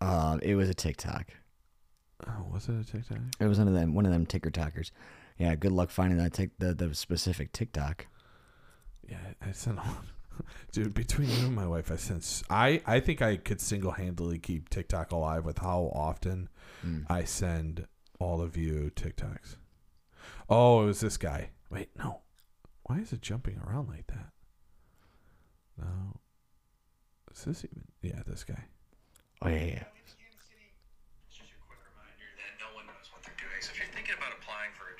[0.00, 1.28] Um, it was a TikTok.
[2.26, 3.18] Oh, was it a TikTok?
[3.40, 3.94] It was one of them.
[3.94, 4.92] One of them ticker talkers.
[5.38, 5.54] Yeah.
[5.54, 8.06] Good luck finding that tic- the the specific TikTok.
[9.08, 10.08] Yeah, I sent one.
[10.72, 12.42] Dude, between you and my wife, I sent.
[12.48, 16.48] I I think I could single handedly keep TikTok alive with how often
[16.82, 17.02] Hmm.
[17.08, 17.86] I send
[18.18, 19.56] all of you TikToks.
[20.48, 21.50] Oh, it was this guy.
[21.70, 22.20] Wait, no.
[22.84, 24.30] Why is it jumping around like that?
[25.78, 26.18] No.
[27.32, 27.84] Is this even?
[28.02, 28.64] Yeah, this guy.
[29.42, 29.84] Oh yeah, yeah.
[30.04, 30.16] It's
[31.38, 33.58] just a quick reminder that no one knows what they're doing.
[33.62, 34.96] So if you're thinking about applying for a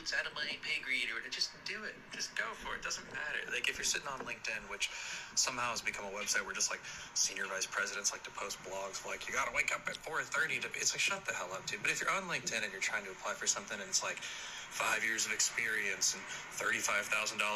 [0.00, 1.94] it's out of my pay grade, or just do it.
[2.12, 2.82] Just go for it.
[2.82, 3.42] Doesn't matter.
[3.52, 4.90] Like if you're sitting on LinkedIn, which
[5.34, 6.80] somehow has become a website where just like
[7.14, 10.68] senior vice presidents like to post blogs like you gotta wake up at 4:30 to.
[10.74, 11.82] It's like shut the hell up, dude.
[11.82, 14.18] But if you're on LinkedIn and you're trying to apply for something and it's like
[14.76, 16.20] five years of experience and
[16.60, 17.08] $35,000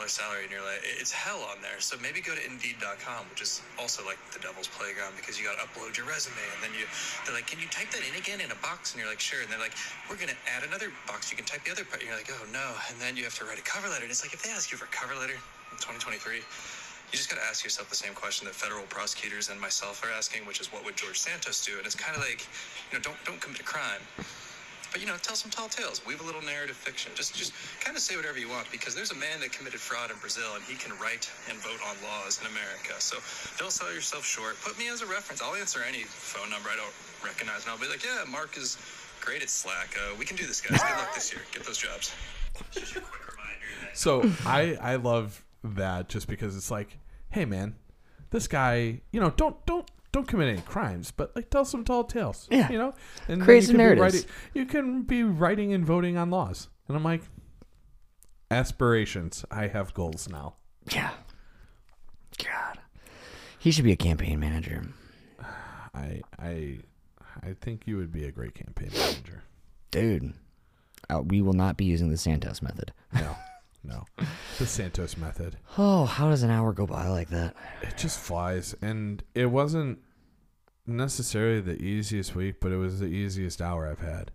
[0.09, 1.77] salary, and you're like, it's hell on there.
[1.85, 5.61] So maybe go to Indeed.com, which is also like the devil's playground because you got
[5.61, 6.89] to upload your resume, and then you,
[7.29, 8.97] they're like, can you type that in again in a box?
[8.97, 9.45] And you're like, sure.
[9.45, 9.77] And they're like,
[10.09, 11.29] we're gonna add another box.
[11.29, 12.01] You can type the other part.
[12.01, 12.73] And you're like, oh no.
[12.89, 14.09] And then you have to write a cover letter.
[14.09, 16.41] And it's like, if they ask you for a cover letter in 2023.
[17.11, 20.15] You just got to ask yourself the same question that federal prosecutors and myself are
[20.15, 21.77] asking, which is what would George Santos do?
[21.77, 22.47] And it's kind of like,
[22.87, 23.99] you know, don't don't commit a crime,
[24.93, 26.05] but you know, tell some tall tales.
[26.07, 27.13] Weave a little narrative fiction.
[27.15, 30.11] Just just kind of say whatever you want because there's a man that committed fraud
[30.11, 32.99] in Brazil and he can write and vote on laws in America.
[32.99, 33.19] So
[33.59, 34.57] don't sell yourself short.
[34.63, 35.43] Put me as a reference.
[35.43, 38.77] I'll answer any phone number I don't recognize and I'll be like, yeah, Mark is
[39.21, 39.97] great at Slack.
[39.97, 40.81] Uh, we can do this, guys.
[40.81, 41.43] Good luck this year.
[41.53, 42.13] Get those jobs.
[42.73, 46.99] Just a quick reminder that So I I love that just because it's like,
[47.31, 47.77] hey man,
[48.31, 49.80] this guy, you know, don't don't
[50.13, 52.49] don't commit any crimes, but like tell some tall tales.
[52.51, 52.71] Yeah.
[52.71, 52.95] you know,
[53.29, 54.15] and then Create you some can be narratives.
[54.15, 57.23] writing- you can be writing and voting on laws, and I'm like,
[58.51, 59.45] aspirations.
[59.51, 60.55] I have goals now.
[60.93, 61.11] Yeah.
[62.45, 62.79] God.
[63.59, 64.83] He should be a campaign manager.
[65.95, 66.79] I I
[67.43, 69.43] I think you would be a great campaign manager.
[69.91, 70.35] Dude.
[71.09, 72.93] Uh, we will not be using the Santos method.
[73.13, 73.35] No,
[73.83, 74.05] no,
[74.59, 75.57] the Santos method.
[75.79, 77.55] Oh, how does an hour go by like that?
[77.83, 80.01] It just flies, and it wasn't
[80.87, 84.31] necessarily the easiest week, but it was the easiest hour I've had.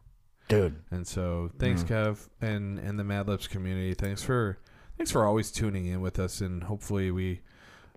[0.48, 0.76] Dude.
[0.92, 3.94] And so, thanks, Kev, and and the Mad Libs community.
[3.94, 4.60] Thanks for
[4.98, 7.42] thanks for always tuning in with us, and hopefully we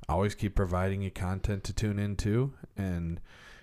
[0.08, 3.20] always keep providing you content to tune into, and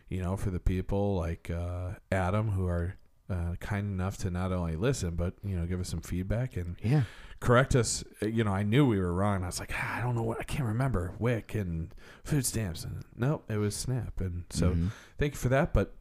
[0.08, 2.96] you know, for the people like uh, Adam who are
[3.28, 6.76] uh, kind enough to not only listen but you know give us some feedback and
[6.84, 7.04] Yeah.
[7.40, 8.04] Correct us.
[8.22, 9.44] Uh, You know, I knew we were wrong.
[9.44, 12.84] I was like, ah, I don't know what I can't remember WIC and food stamps,
[12.84, 14.92] and nope, it was SNAP, and so Mhm.
[15.20, 15.74] thank you for that.
[15.74, 15.94] But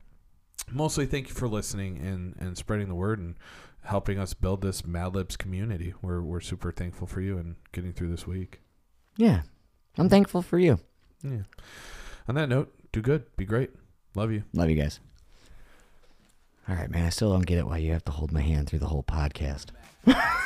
[0.70, 3.34] mostly, thank you for listening and and spreading the word and
[3.82, 5.92] helping us build this Mad Libs community.
[6.00, 8.60] We're we're super thankful for you and getting through this week.
[9.16, 9.42] Yeah.
[9.98, 10.78] I'm thankful for you.
[11.22, 11.42] Yeah.
[12.26, 13.70] On that note, do good, be great,
[14.14, 14.44] love you.
[14.54, 14.98] Love you guys.
[16.68, 17.04] All right, man.
[17.04, 19.02] I still don't get it why you have to hold my hand through the whole
[19.04, 19.66] podcast.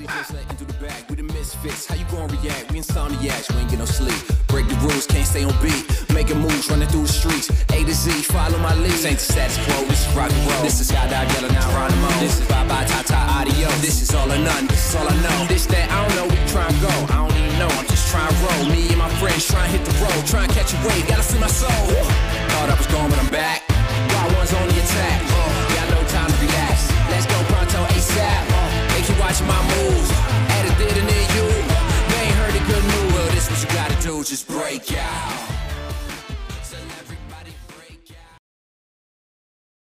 [0.00, 1.08] City just let into the back.
[1.08, 1.86] We the misfits.
[1.86, 2.72] How you gonna react?
[2.72, 3.52] We insomniacs.
[3.52, 4.16] We ain't get no sleep.
[4.48, 5.84] Break the rules, can't stay on beat.
[6.12, 7.50] Making moves, running through the streets.
[7.72, 8.92] A to Z, follow my lead.
[8.92, 10.62] This ain't the status quo, this is rock and roll.
[10.62, 12.08] This is skydive yelling out Geronimo.
[12.20, 13.68] This is bye bye, ta ta, audio.
[13.84, 15.46] This is all or none, this is all I know.
[15.48, 16.92] This that I don't know, we try and go.
[17.12, 18.64] I don't even know, I'm just trying to roll.
[18.72, 21.22] Me and my friends trying to hit the road, trying to catch a wave, gotta
[21.22, 21.68] free my soul.
[22.56, 23.69] Thought I was gone, but I'm back.
[34.30, 35.49] just break out.